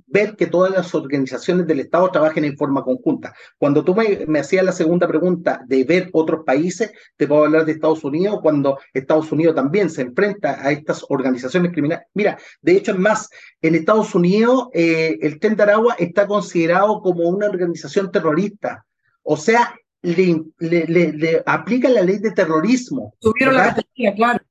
[0.06, 3.34] ver que todas las organizaciones del Estado trabajen en forma conjunta.
[3.58, 7.66] Cuando tú me, me hacías la segunda pregunta de ver otros países, te puedo hablar
[7.66, 12.06] de Estados Unidos, cuando Estados Unidos también se enfrenta a estas organizaciones criminales.
[12.14, 13.30] Mira, de hecho, es más,
[13.62, 18.86] en Estados Unidos eh, el Tren de Aragua está considerado como una organización terrorista.
[19.24, 23.14] O sea, le, le, aplica la ley de terrorismo.
[23.20, 24.44] Tuvieron la categoría, claro.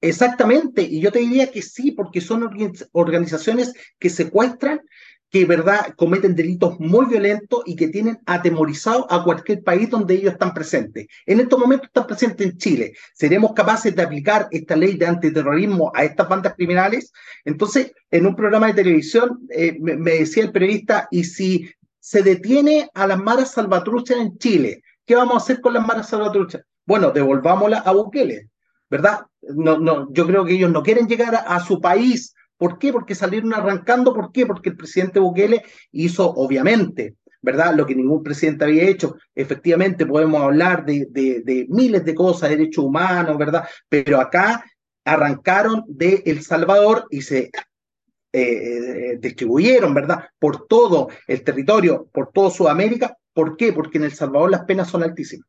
[0.00, 2.48] Exactamente, y yo te diría que sí, porque son
[2.92, 4.80] organizaciones que secuestran,
[5.30, 10.32] que verdad cometen delitos muy violentos y que tienen atemorizado a cualquier país donde ellos
[10.32, 11.06] están presentes.
[11.26, 12.92] En estos momentos están presentes en Chile.
[13.12, 17.12] ¿Seremos capaces de aplicar esta ley de antiterrorismo a estas bandas criminales?
[17.44, 22.22] Entonces, en un programa de televisión eh, me, me, decía el periodista, y si se
[22.22, 26.62] detiene a las maras salvatruchas en Chile, ¿qué vamos a hacer con las maras salvatruchas?
[26.86, 28.50] Bueno, devolvámoslas a Bukele,
[28.90, 29.20] ¿verdad?
[29.40, 32.34] No, no, yo creo que ellos no quieren llegar a, su país.
[32.58, 32.92] ¿Por qué?
[32.92, 34.12] Porque salieron arrancando.
[34.14, 34.44] ¿Por qué?
[34.44, 37.74] Porque el presidente Bukele hizo, obviamente, ¿verdad?
[37.74, 39.16] Lo que ningún presidente había hecho.
[39.34, 43.64] Efectivamente, podemos hablar de, de, miles de cosas, derechos humanos, ¿verdad?
[43.88, 44.62] Pero acá
[45.04, 47.50] arrancaron de El Salvador y se
[48.42, 50.24] eh, eh, distribuyeron, ¿verdad?
[50.38, 53.72] Por todo el territorio, por todo Sudamérica, ¿Por qué?
[53.72, 55.46] Porque en El Salvador las penas son altísimas.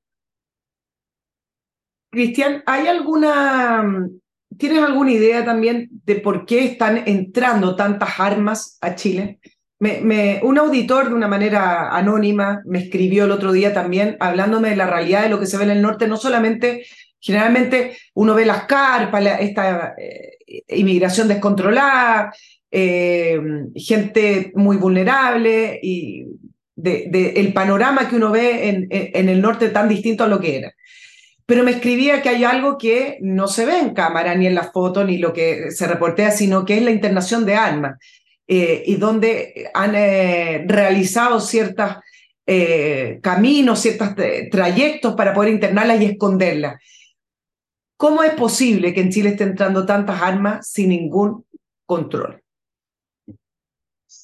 [2.11, 4.07] Cristian, ¿hay alguna,
[4.55, 9.39] tienes alguna idea también de por qué están entrando tantas armas a Chile?
[9.79, 14.85] Un auditor de una manera anónima me escribió el otro día también hablándome de la
[14.85, 16.85] realidad de lo que se ve en el norte, no solamente,
[17.19, 20.37] generalmente uno ve las carpas, esta eh,
[20.67, 22.31] inmigración descontrolada,
[22.72, 23.39] eh,
[23.76, 26.26] gente muy vulnerable y
[26.76, 30.57] de, el panorama que uno ve en, en, el norte tan distinto a lo que
[30.57, 30.74] era.
[31.45, 34.72] Pero me escribía que hay algo que no se ve en cámara, ni en las
[34.72, 37.97] fotos, ni lo que se reportea, sino que es la internación de armas,
[38.47, 41.97] eh, y donde han eh, realizado ciertos
[42.47, 44.09] eh, caminos, ciertos
[44.49, 46.82] trayectos para poder internarlas y esconderlas.
[47.95, 51.45] ¿Cómo es posible que en Chile esté entrando tantas armas sin ningún
[51.86, 52.41] control?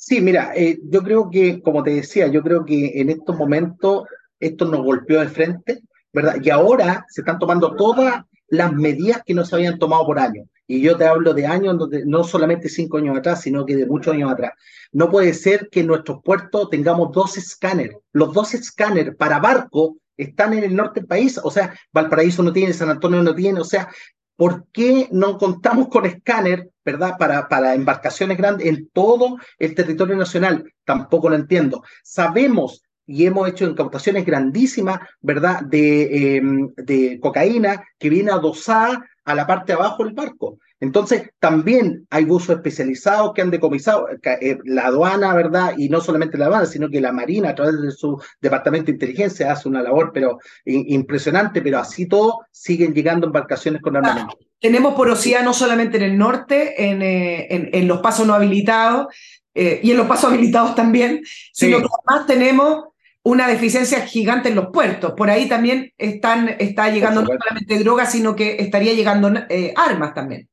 [0.07, 4.03] Sí, mira, eh, yo creo que, como te decía, yo creo que en estos momentos
[4.39, 5.81] esto nos golpeó de frente,
[6.13, 6.35] ¿verdad?
[6.43, 10.47] Y ahora se están tomando todas las medidas que no se habían tomado por años.
[10.67, 11.75] Y yo te hablo de años,
[12.05, 14.51] no solamente cinco años atrás, sino que de muchos años atrás.
[14.91, 17.97] No puede ser que en nuestros puertos tengamos dos escáneres.
[18.13, 21.39] Los dos escáneres para barco están en el norte del país.
[21.41, 23.59] O sea, Valparaíso no tiene, San Antonio no tiene.
[23.59, 23.89] O sea,
[24.35, 30.15] ¿por qué no contamos con escáner, verdad, para, para embarcaciones grandes en todo el territorio
[30.15, 30.71] nacional?
[30.85, 31.83] Tampoco lo entiendo.
[32.03, 39.35] Sabemos y hemos hecho incautaciones grandísimas, ¿verdad?, de, em, de cocaína que viene adosada a
[39.35, 40.59] la parte de abajo del barco.
[40.79, 45.73] Entonces, también hay buzos especializados que han decomisado eh, la aduana, ¿verdad?
[45.77, 48.93] Y no solamente la aduana, sino que la Marina, a través de su departamento de
[48.93, 54.37] inteligencia, hace una labor pero impresionante, pero así todo siguen llegando embarcaciones con armamento.
[54.65, 59.13] Tenemos porosidad no solamente en el norte, en, eh, en, los pasos no habilitados,
[59.53, 61.21] eh, y en los pasos habilitados también,
[61.53, 62.85] sino que además tenemos
[63.21, 65.13] una deficiencia gigante en los puertos.
[65.15, 69.31] Por ahí también están, está llegando no solamente drogas, sino que estaría llegando
[69.75, 70.49] armas también.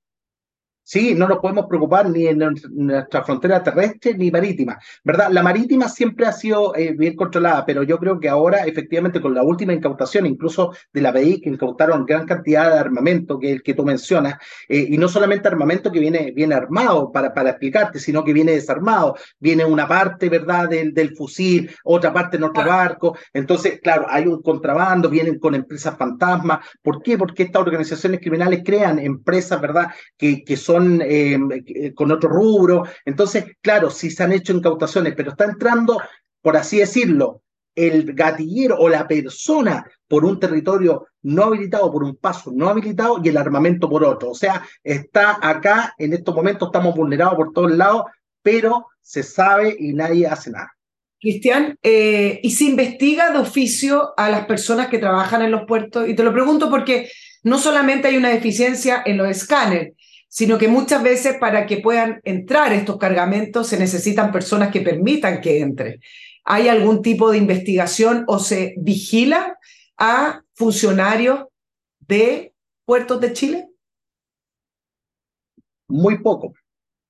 [0.85, 5.28] Sí, no nos podemos preocupar ni en nuestra frontera terrestre ni marítima, ¿verdad?
[5.30, 9.33] La marítima siempre ha sido eh, bien controlada, pero yo creo que ahora, efectivamente, con
[9.33, 13.53] la última incautación, incluso de la BI, que incautaron gran cantidad de armamento, que es
[13.55, 17.51] el que tú mencionas, eh, y no solamente armamento que viene, viene armado, para, para
[17.51, 19.16] explicarte, sino que viene desarmado.
[19.39, 23.16] Viene una parte, ¿verdad?, del, del fusil, otra parte en otro barco.
[23.33, 26.66] Entonces, claro, hay un contrabando, vienen con empresas fantasmas.
[26.83, 27.16] ¿Por qué?
[27.16, 32.85] Porque estas organizaciones criminales crean empresas, ¿verdad?, que, que son son eh, con otro rubro.
[33.05, 36.01] Entonces, claro, sí se han hecho incautaciones, pero está entrando,
[36.41, 37.43] por así decirlo,
[37.74, 43.20] el gatillero o la persona por un territorio no habilitado, por un paso no habilitado
[43.22, 44.30] y el armamento por otro.
[44.30, 48.05] O sea, está acá, en estos momentos estamos vulnerados por todos lados,
[48.43, 50.72] pero se sabe y nadie hace nada.
[51.20, 56.09] Cristian, eh, y se investiga de oficio a las personas que trabajan en los puertos.
[56.09, 57.09] Y te lo pregunto porque
[57.45, 59.95] no solamente hay una deficiencia en los escáneres,
[60.35, 65.43] sino que muchas veces para que puedan entrar estos cargamentos se necesitan personas que permitan
[65.43, 66.01] que entren.
[66.43, 69.59] ¿Hay algún tipo de investigación o se vigila
[69.99, 71.45] a funcionarios
[72.01, 72.55] de
[72.87, 73.68] puertos de Chile?
[75.87, 76.55] Muy poco.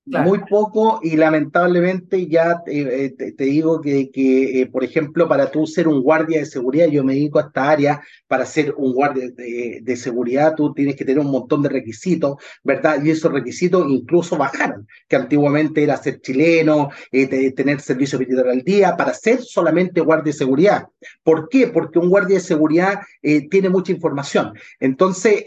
[0.05, 5.65] Muy poco y lamentablemente ya eh, te, digo que, que eh, por ejemplo, para tú
[5.65, 9.31] ser un guardia de seguridad, yo me dedico a esta área, para ser un guardia
[9.31, 12.35] de, seguridad tú tienes que tener un montón de requisitos,
[12.65, 13.01] ¿verdad?
[13.05, 18.63] Y esos requisitos incluso bajaron, que antiguamente era ser chileno, eh, tener servicio militar al
[18.63, 20.89] día, para ser solamente guardia de seguridad.
[21.23, 21.69] ¿Por qué?
[21.69, 24.55] Porque un guardia de seguridad tiene mucha información.
[24.81, 25.45] Entonces,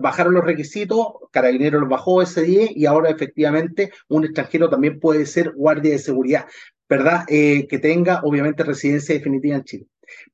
[0.00, 1.06] bajaron los requisitos,
[1.36, 5.98] Carabinero los bajó ese día y ahora efectivamente un extranjero también puede ser guardia de
[5.98, 6.46] seguridad,
[6.88, 7.26] ¿verdad?
[7.28, 9.86] Eh, que tenga obviamente residencia definitiva en Chile.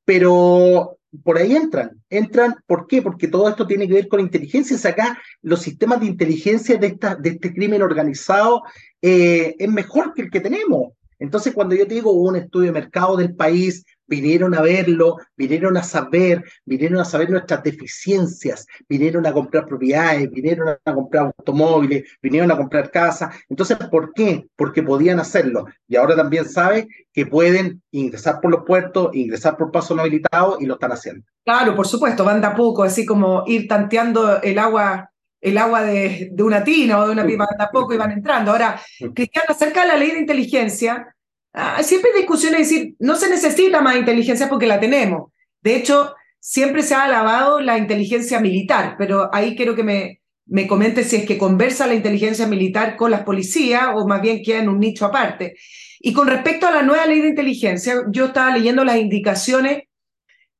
[0.04, 3.02] Pero por ahí entran, entran, ¿por qué?
[3.02, 4.78] Porque todo esto tiene que ver con inteligencia.
[4.88, 8.62] Acá los sistemas de inteligencia de este crimen organizado
[9.00, 10.92] eh, es mejor que el que tenemos.
[11.22, 15.76] Entonces, cuando yo te digo un estudio de mercado del país, vinieron a verlo, vinieron
[15.76, 22.10] a saber, vinieron a saber nuestras deficiencias, vinieron a comprar propiedades, vinieron a comprar automóviles,
[22.20, 23.36] vinieron a comprar casas.
[23.48, 24.48] Entonces, ¿por qué?
[24.56, 25.66] Porque podían hacerlo.
[25.86, 30.56] Y ahora también sabe que pueden ingresar por los puertos, ingresar por paso no habilitado
[30.58, 31.24] y lo están haciendo.
[31.44, 35.11] Claro, por supuesto, van de a poco, así como ir tanteando el agua
[35.42, 38.12] el agua de, de, una tina o de una pipa de a poco y van
[38.12, 38.52] entrando.
[38.52, 38.80] Ahora,
[39.14, 41.14] Cristiano, acerca de la ley de inteligencia,
[41.54, 45.32] Ah, siempre hay discusiones de decir, no se necesita más inteligencia porque la tenemos.
[45.60, 50.66] De hecho, siempre se ha alabado la inteligencia militar, pero ahí quiero que me, me
[50.66, 54.60] comente si es que conversa la inteligencia militar con las policías o más bien queda
[54.60, 55.54] en un nicho aparte.
[56.00, 59.82] Y con respecto a la nueva ley de inteligencia, yo estaba leyendo las indicaciones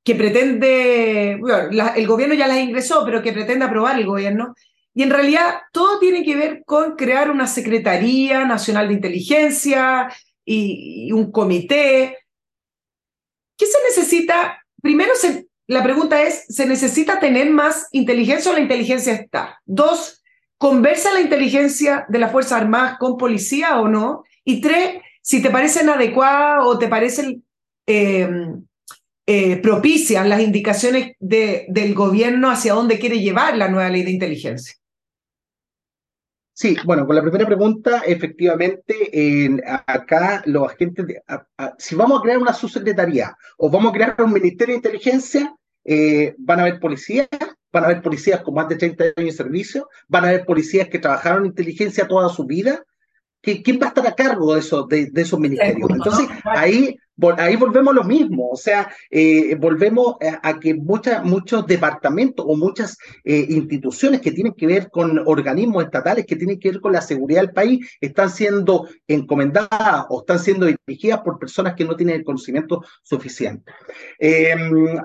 [0.05, 4.55] que pretende, bueno, el gobierno ya las ingresó, pero que pretende aprobar el gobierno.
[4.95, 10.09] Y en realidad todo tiene que ver con crear una Secretaría Nacional de Inteligencia,
[10.45, 12.18] y, un comité.
[13.57, 14.59] ¿Qué se necesita?
[14.80, 15.12] Primero,
[15.68, 19.61] la pregunta es, ¿se necesita tener más inteligencia o la inteligencia está?
[19.64, 20.22] Dos,
[20.59, 24.24] ¿conversa la inteligencia de las Fuerzas Armadas con policía o no?
[24.45, 27.45] Y tres, si te parecen adecuadas o te parecen
[27.86, 28.28] eh,
[29.26, 34.11] eh, propicias las indicaciones de, del gobierno hacia dónde quiere llevar la nueva ley de
[34.11, 34.74] inteligencia.
[36.55, 41.07] Sí, bueno, con la primera pregunta, efectivamente, acá los agentes,
[41.78, 46.34] si vamos a crear una subsecretaría o vamos a crear un ministerio de inteligencia, eh,
[46.38, 47.28] van a haber policías,
[47.72, 50.88] van a haber policías con más de 30 años de servicio, van a haber policías
[50.88, 52.84] que trabajaron en inteligencia toda su vida.
[53.40, 55.90] ¿Quién va a estar a cargo de, eso, de, de esos ministerios?
[55.90, 56.96] Entonces, ahí
[57.38, 62.56] ahí volvemos a lo mismo, o sea, eh, volvemos a, que muchas, muchos departamentos o
[62.56, 66.92] muchas eh, instituciones que tienen que ver con organismos estatales, que tienen que ver con
[66.92, 71.96] la seguridad del país, están siendo encomendadas o están siendo dirigidas por personas que no
[71.96, 73.72] tienen el conocimiento suficiente.
[74.18, 74.56] Eh,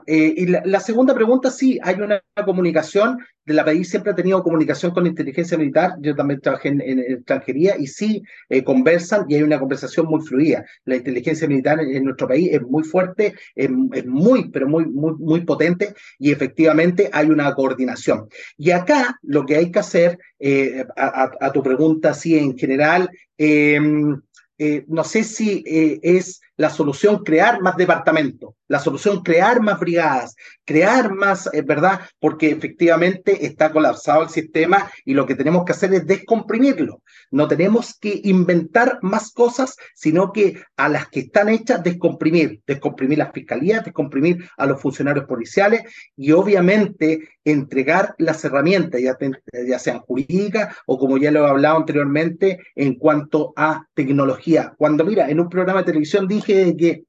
[0.08, 4.92] y la, segunda pregunta, sí, hay una comunicación de la país siempre ha tenido comunicación
[4.92, 8.22] con la inteligencia militar, yo también trabajé en, extranjería y sí
[8.66, 10.66] conversan y hay una conversación muy fluida.
[10.84, 13.70] La inteligencia militar en nuestro país es muy fuerte, es,
[14.06, 18.28] muy, pero muy, muy, muy potente y efectivamente hay una coordinación.
[18.58, 23.80] Y acá lo que hay que hacer, eh, a, tu pregunta así en general, eh,
[24.58, 25.64] eh, no sé si
[26.02, 32.02] es la solución crear más departamentos, la solución crear más brigadas, crear más, es ¿verdad?
[32.20, 37.02] Porque efectivamente está colapsado el sistema y lo que tenemos que hacer es descomprimirlo.
[37.32, 43.18] No tenemos que inventar más cosas, sino que a las que están hechas descomprimir, descomprimir
[43.18, 45.84] las fiscalías, descomprimir a los funcionarios policiales
[46.16, 49.18] y obviamente entregar las herramientas, ya,
[49.68, 54.74] ya sean jurídicas o como ya lo he hablado anteriormente, en cuanto a tecnología.
[54.78, 57.04] Cuando mira, en un programa de televisión dije que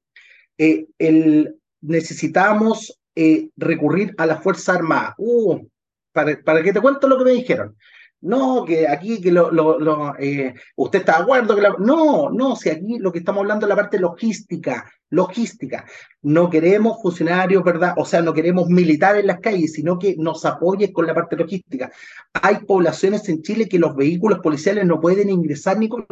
[0.59, 5.15] eh, el, necesitamos eh, recurrir a la Fuerza Armada.
[5.17, 5.65] Uh,
[6.11, 7.75] para, para que te cuento lo que me dijeron.
[8.21, 12.69] no, que aquí que lo, lo, eh, usted está de acuerdo que no, no, si
[12.69, 15.85] aquí lo que estamos hablando es la parte logística, logística.
[16.21, 17.93] No queremos funcionarios, ¿verdad?
[17.97, 21.37] O sea, no queremos militares en las calles, sino que nos apoyen con la parte
[21.37, 21.91] logística.
[22.33, 26.05] Hay poblaciones en Chile que los vehículos policiales no pueden ingresar ni con...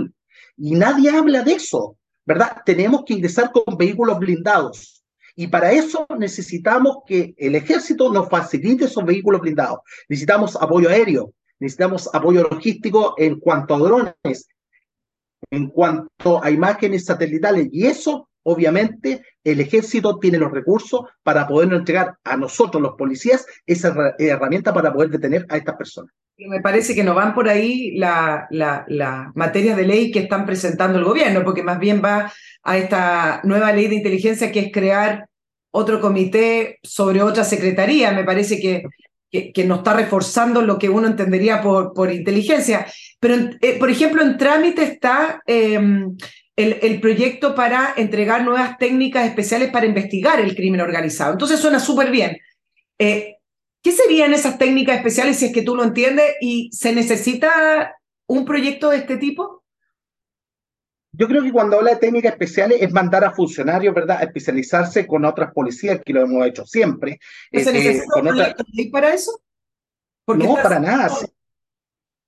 [0.58, 1.98] Y nadie habla de eso,
[2.28, 2.62] ¿verdad?
[2.66, 5.02] Tenemos que ingresar con vehículos blindados.
[5.34, 9.80] Y para eso necesitamos que el ejército nos facilite esos vehículos blindados.
[10.10, 14.48] Necesitamos apoyo aéreo, necesitamos apoyo logístico en cuanto a drones,
[15.52, 17.70] en cuanto a imágenes satelitales.
[17.72, 23.46] Y eso, obviamente, el ejército tiene los recursos para podernos entregar a nosotros, los policías,
[23.66, 26.14] esa herramienta para poder detener a estas personas.
[26.38, 30.98] Me parece que no van por ahí las la, materias de ley que están presentando
[30.98, 32.32] el gobierno, porque más bien va
[32.64, 35.28] a esta nueva ley de inteligencia que es crear
[35.72, 38.14] otro comité sobre otra secretaría.
[38.14, 38.84] Me parece que
[39.30, 42.88] que, no está reforzando lo que uno entendería por, por inteligencia.
[43.20, 46.16] Pero, eh, por ejemplo, en trámite está em,
[46.58, 51.32] el, el, proyecto para entregar nuevas técnicas especiales para investigar el crimen organizado.
[51.32, 52.38] Entonces suena súper bien.
[53.00, 53.38] Eh,
[53.84, 57.96] ¿Qué serían esas técnicas especiales si es que tú lo entiendes y se necesita
[58.28, 59.64] un proyecto de este tipo?
[61.14, 65.08] Yo creo que cuando habla de técnicas especiales es mandar a funcionarios, ¿verdad?, a especializarse
[65.08, 67.20] con otras policías, que lo hemos hecho siempre.
[67.52, 69.40] ¿Se eh, necesita un para eso?
[70.28, 71.10] no, para nada.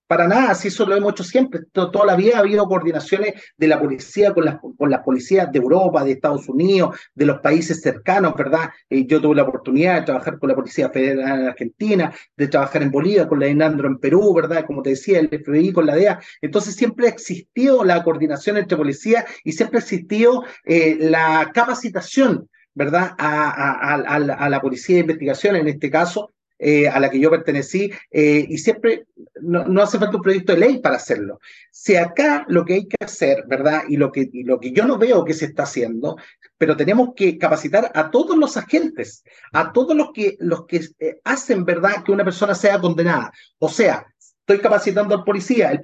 [0.10, 1.62] Para nada, si eso lo hemos hecho siempre.
[1.72, 6.04] Toda la vida ha habido coordinaciones de la policía con las, con policías de Europa,
[6.04, 8.72] de Estados Unidos, de los países cercanos, ¿verdad?
[8.90, 12.82] Eh, yo tuve la oportunidad de trabajar con la Policía Federal en Argentina, de trabajar
[12.82, 14.66] en Bolivia, con la ENANDRO en Perú, ¿verdad?
[14.66, 16.20] Como te decía, el FBI con la DEA.
[16.42, 22.50] Entonces siempre ha existido la coordinación entre policías y siempre ha existido eh, la capacitación,
[22.74, 23.12] ¿verdad?
[23.20, 27.90] A, a la policía de investigación, en este caso, eh, a la que yo pertenecí,
[28.12, 29.06] eh, y siempre
[29.42, 31.40] no, hace falta un proyecto de ley para hacerlo.
[31.72, 33.84] Si acá lo que hay que hacer, ¿verdad?
[33.88, 36.18] Y lo que, lo que yo no veo que se está haciendo,
[36.58, 41.22] pero tenemos que capacitar a todos los agentes, a todos los que, los que eh,
[41.24, 43.32] hacen, ¿verdad?, que una persona sea condenada.
[43.60, 45.80] O sea, estoy capacitando al policía, el,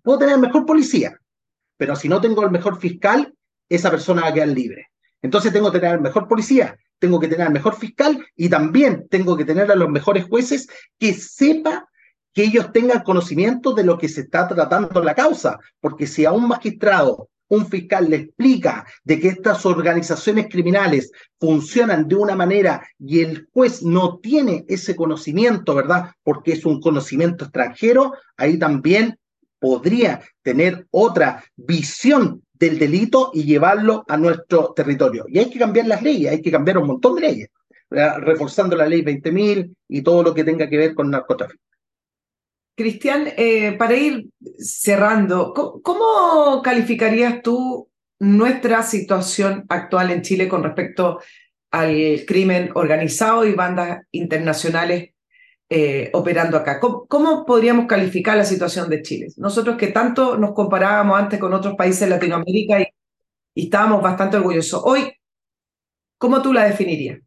[0.00, 1.18] puedo tener el mejor policía,
[1.76, 3.34] pero si no tengo el mejor fiscal,
[3.68, 4.90] esa persona va a quedar libre.
[5.22, 9.06] Entonces tengo que tener el mejor policía, tengo que tener al mejor fiscal y también
[9.08, 10.68] tengo que tener a los mejores jueces
[10.98, 11.88] que sepa
[12.32, 16.32] que ellos tengan conocimiento de lo que se está tratando la causa, porque si a
[16.32, 22.86] un magistrado, un fiscal le explica de que estas organizaciones criminales funcionan de una manera
[22.98, 26.10] y el juez no tiene ese conocimiento, ¿verdad?
[26.22, 29.18] Porque es un conocimiento extranjero, ahí también
[29.60, 35.26] podría tener otra visión del delito y llevarlo a nuestro territorio.
[35.28, 37.48] Y hay que cambiar las leyes, hay que cambiar un montón de leyes,
[37.90, 41.62] reforzando la ley 20.000 y todo lo que tenga que ver con narcotráfico.
[42.76, 44.28] Cristian, eh, para ir
[44.58, 47.88] cerrando, ¿cómo, calificarías tú
[48.18, 51.20] nuestra situación actual en Chile con respecto
[51.70, 55.13] al crimen organizado y bandas internacionales
[55.68, 56.80] eh, operando acá.
[56.80, 59.28] ¿Cómo, podríamos calificar la situación de Chile?
[59.36, 62.86] Nosotros que tanto nos comparábamos antes con otros países de Latinoamérica y,
[63.54, 64.82] estábamos bastante orgullosos.
[64.84, 65.12] Hoy,
[66.18, 67.20] ¿cómo tú la definirías?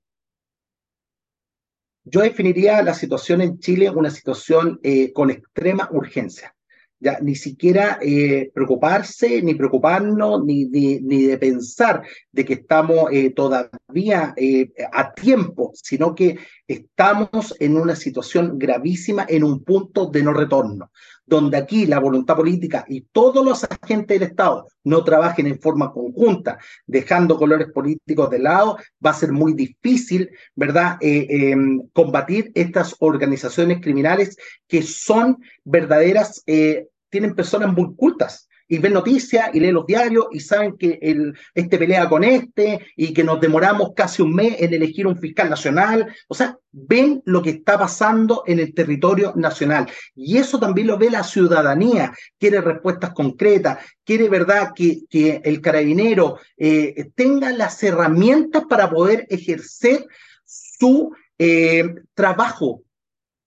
[2.03, 6.57] Yo definiría la situación en Chile una situación eh, con extrema urgencia
[6.99, 13.31] ya ni siquiera eh, preocuparse, ni preocuparnos, ni, ni, de pensar de que estamos eh,
[13.31, 16.37] todavía eh, a tiempo, sino que
[16.67, 20.91] estamos en una situación gravísima, en un punto de no retorno
[21.28, 25.91] donde aquí la voluntad política y todos los agentes del Estado no trabajen en forma
[25.91, 26.57] conjunta,
[26.88, 32.95] dejando colores políticos de lado, va a ser muy difícil, ¿verdad?, eh, em, combatir estas
[32.99, 39.76] organizaciones criminales que son verdaderas, eh, tienen personas muy cultas, y ven noticias y leen
[39.76, 44.22] los diarios y saben que el, este pelea con este y que nos demoramos casi
[44.22, 46.13] un mes en elegir un fiscal nacional.
[46.28, 49.88] O sea, ven lo que está pasando en el territorio nacional.
[50.15, 52.13] Y eso también lo ve la ciudadanía.
[52.38, 59.26] Quiere respuestas concretas, quiere, ¿verdad?, que, que el carabinero eh, tenga las herramientas para poder
[59.30, 60.05] ejercer
[60.45, 62.84] su eh, trabajo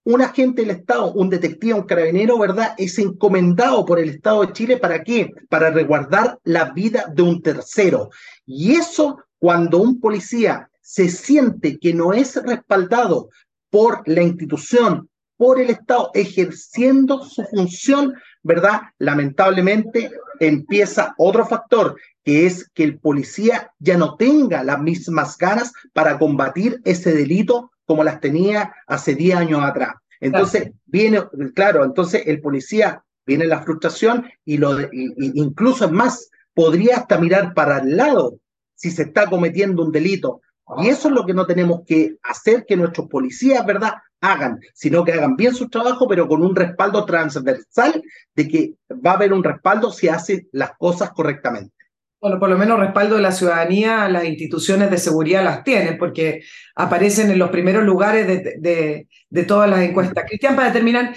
[0.05, 2.75] un agente del Estado, un detective, un carabinero, ¿verdad?
[2.79, 5.31] Es encomendado por el Estado de Chile para qué?
[5.49, 8.11] Para resguardar la vida de un tercero.
[8.47, 13.29] Y eso, cuando un policía se siente que no es respaldado
[13.71, 18.81] por la institución, por el Estado, ejerciendo su función, ¿verdad?
[18.99, 25.73] Lamentablemente empieza otro factor, que es que el policía ya no tenga las mismas ganas
[25.93, 29.95] para combatir ese delito como las tenía hace 10 años atrás.
[30.21, 31.25] Entonces, viene,
[31.57, 37.53] claro, entonces el policía viene la frustración y lo incluso es más, podría hasta mirar
[37.53, 38.39] para el lado
[38.77, 40.41] si se está cometiendo un delito.
[40.79, 45.05] Y eso es lo que no tenemos que hacer que nuestros policías, ¿verdad?, hagan, sino
[45.05, 48.01] que hagan bien su trabajo, pero con un respaldo transversal
[48.37, 51.75] de que va a haber un respaldo si hacen las cosas correctamente.
[52.21, 56.43] Bueno, por lo menos respaldo de la ciudadanía, las instituciones de seguridad las tienen, porque
[56.75, 60.25] aparecen en los primeros lugares de, de, todas las encuestas.
[60.29, 61.17] Cristian, para terminar,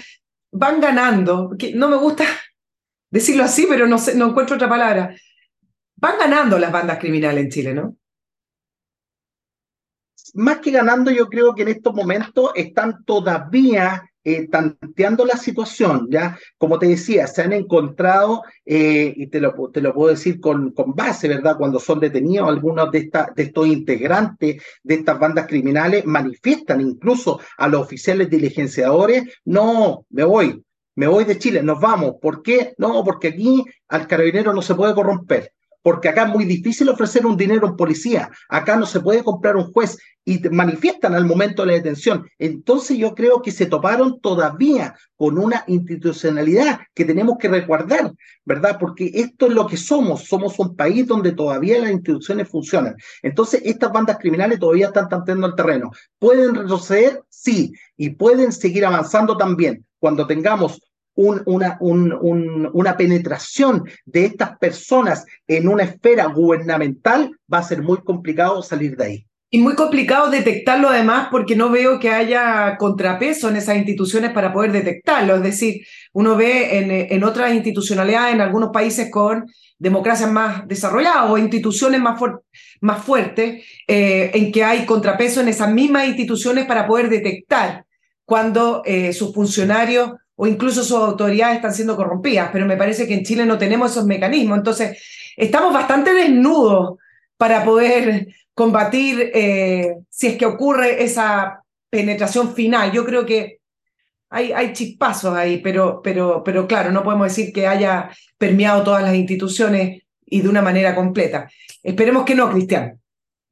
[0.50, 2.24] van ganando, no me gusta
[3.10, 3.98] decirlo así, pero no
[4.28, 5.14] encuentro otra palabra.
[5.96, 7.96] Van ganando las bandas criminales en Chile, ¿no?
[10.34, 16.08] Más que ganando, yo creo que en estos momentos están todavía eh, tanteando la situación,
[16.10, 16.38] ¿ya?
[16.56, 20.70] Como te decía, se han encontrado, eh, y te lo, te lo puedo decir con,
[20.72, 21.56] con base, ¿verdad?
[21.58, 27.38] Cuando son detenidos algunos de, esta, de estos integrantes de estas bandas criminales, manifiestan incluso
[27.58, 30.64] a los oficiales diligenciadores, no, me voy,
[30.96, 32.14] me voy de Chile, nos vamos.
[32.20, 32.74] ¿Por qué?
[32.78, 35.52] No, porque aquí al carabinero no se puede corromper
[35.84, 39.54] porque acá es muy difícil ofrecer un dinero un policía, acá no se puede comprar
[39.54, 42.26] un juez y manifiestan al momento de la detención.
[42.38, 48.14] Entonces yo creo que se toparon todavía con una institucionalidad que tenemos que recordar,
[48.46, 48.78] ¿verdad?
[48.80, 52.96] Porque esto es lo que somos, somos un país donde todavía las instituciones funcionan.
[53.22, 55.90] Entonces estas bandas criminales todavía están tanteando el terreno.
[56.18, 57.22] ¿Pueden retroceder?
[57.28, 59.84] Sí, y pueden seguir avanzando también.
[59.98, 60.80] Cuando tengamos
[61.14, 68.96] una, penetración de estas personas en una esfera gubernamental, va a ser muy complicado salir
[68.96, 69.26] de ahí.
[69.50, 74.52] Y muy complicado detectarlo además porque no veo que haya contrapeso en esas instituciones para
[74.52, 75.36] poder detectarlo.
[75.36, 79.46] Es decir, uno ve en, en otras institucionalidades, en algunos países con
[79.78, 82.20] democracias más desarrolladas o instituciones más,
[82.80, 87.84] más fuertes, eh, en que hay contrapeso en esas mismas instituciones para poder detectar
[88.24, 93.14] cuando eh, sus funcionarios o incluso sus autoridades están siendo corrompidas, pero me parece que
[93.14, 94.58] en Chile no tenemos esos mecanismos.
[94.58, 95.02] Entonces,
[95.36, 96.98] estamos bastante desnudos
[97.36, 102.92] para poder combatir eh, si es que ocurre esa penetración final.
[102.92, 103.58] Yo creo que
[104.30, 109.02] hay, hay chispazos ahí, pero, pero, pero claro, no podemos decir que haya permeado todas
[109.02, 111.48] las instituciones y de una manera completa.
[111.82, 113.00] Esperemos que no, Cristian.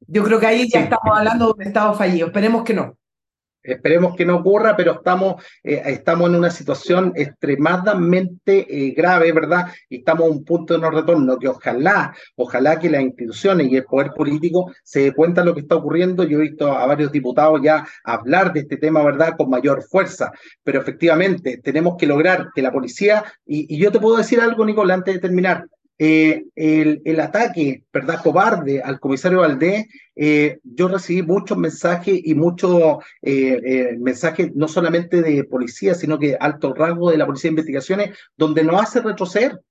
[0.05, 2.27] Yo creo que ahí ya estamos hablando de un Estado fallido.
[2.27, 2.97] Esperemos que no.
[3.63, 9.67] Esperemos que no ocurra, pero estamos, eh, estamos en una situación extremadamente eh, grave, ¿verdad?
[9.89, 13.77] Y estamos a un punto de no retorno que ojalá, ojalá que las instituciones y
[13.77, 16.23] el poder político se dé cuenta de lo que está ocurriendo.
[16.23, 19.35] Yo he visto a varios diputados ya hablar de este tema, ¿verdad?
[19.37, 20.31] Con mayor fuerza,
[20.63, 24.65] pero efectivamente tenemos que lograr que la policía, y, y yo te puedo decir algo,
[24.65, 25.65] Nicolás, antes de terminar,
[26.05, 29.85] eh, el, ataque, ¿verdad?, cobarde al comisario Valdés,
[30.17, 36.35] eh, yo recibí muchos mensajes y muchos eh, mensajes no solamente de policía, sino que
[36.37, 39.61] alto rango de la Policía de Investigaciones, donde no hace retroceder.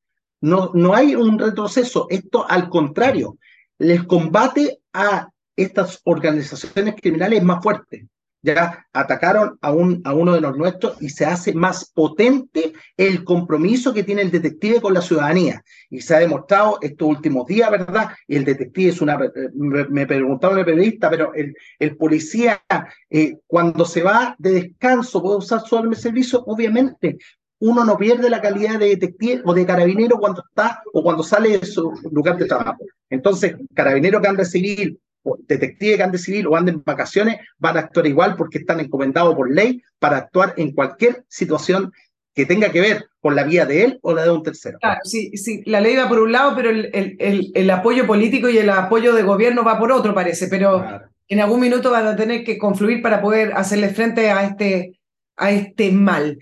[0.41, 2.07] No, no hay un retroceso.
[2.09, 3.37] Esto, al contrario,
[3.77, 8.07] les combate a estas organizaciones criminales más fuertes
[8.43, 13.25] ya atacaron a, un, a uno de los nuestros y se hace más potente el
[13.25, 15.63] compromiso que tiene el detective con la ciudadanía.
[15.89, 18.11] Y se ha demostrado estos últimos días, ¿verdad?
[18.27, 19.19] Y el detective es una,
[19.55, 22.63] me, preguntaba un periodista, pero el, el policía
[23.09, 27.19] eh, cuando se va de descanso puede usar su arma de servicio, obviamente.
[27.61, 31.59] Uno no pierde la calidad de detective o de carabinero cuando está o cuando sale
[31.59, 32.85] de su lugar de trabajo.
[33.09, 34.99] Entonces, carabinero que anda civil
[35.47, 39.35] detectives que anden civil o anden en vacaciones van a actuar igual porque están encomendados
[39.35, 41.93] por ley para actuar en cualquier situación
[42.35, 44.79] que tenga que ver con la vía de él o la de un tercero.
[44.81, 48.49] Claro, sí, sí, la ley va por un lado, pero el, el, el, apoyo político
[48.49, 50.85] y el apoyo de gobierno va por otro, parece, pero
[51.29, 54.99] en algún minuto van a tener que confluir para poder hacerle frente a este,
[55.37, 56.39] a este mal.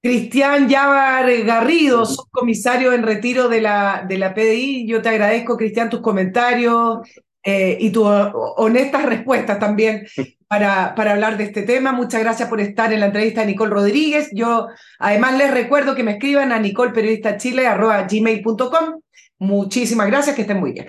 [0.00, 5.90] Cristian Yavar Garrido, subcomisario en retiro de la, de la PDI, yo te agradezco, Cristian,
[5.90, 7.00] tus comentarios,
[7.50, 10.06] eh, y tus honestas respuestas también
[10.48, 11.92] para, para hablar de este tema.
[11.92, 14.28] Muchas gracias por estar en la entrevista de Nicole Rodríguez.
[14.32, 14.68] Yo
[14.98, 19.00] además les recuerdo que me escriban a nicolperiodistachile.gmail.com.
[19.38, 20.88] Muchísimas gracias, que estén muy bien.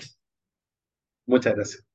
[1.27, 1.88] Muchas gracias.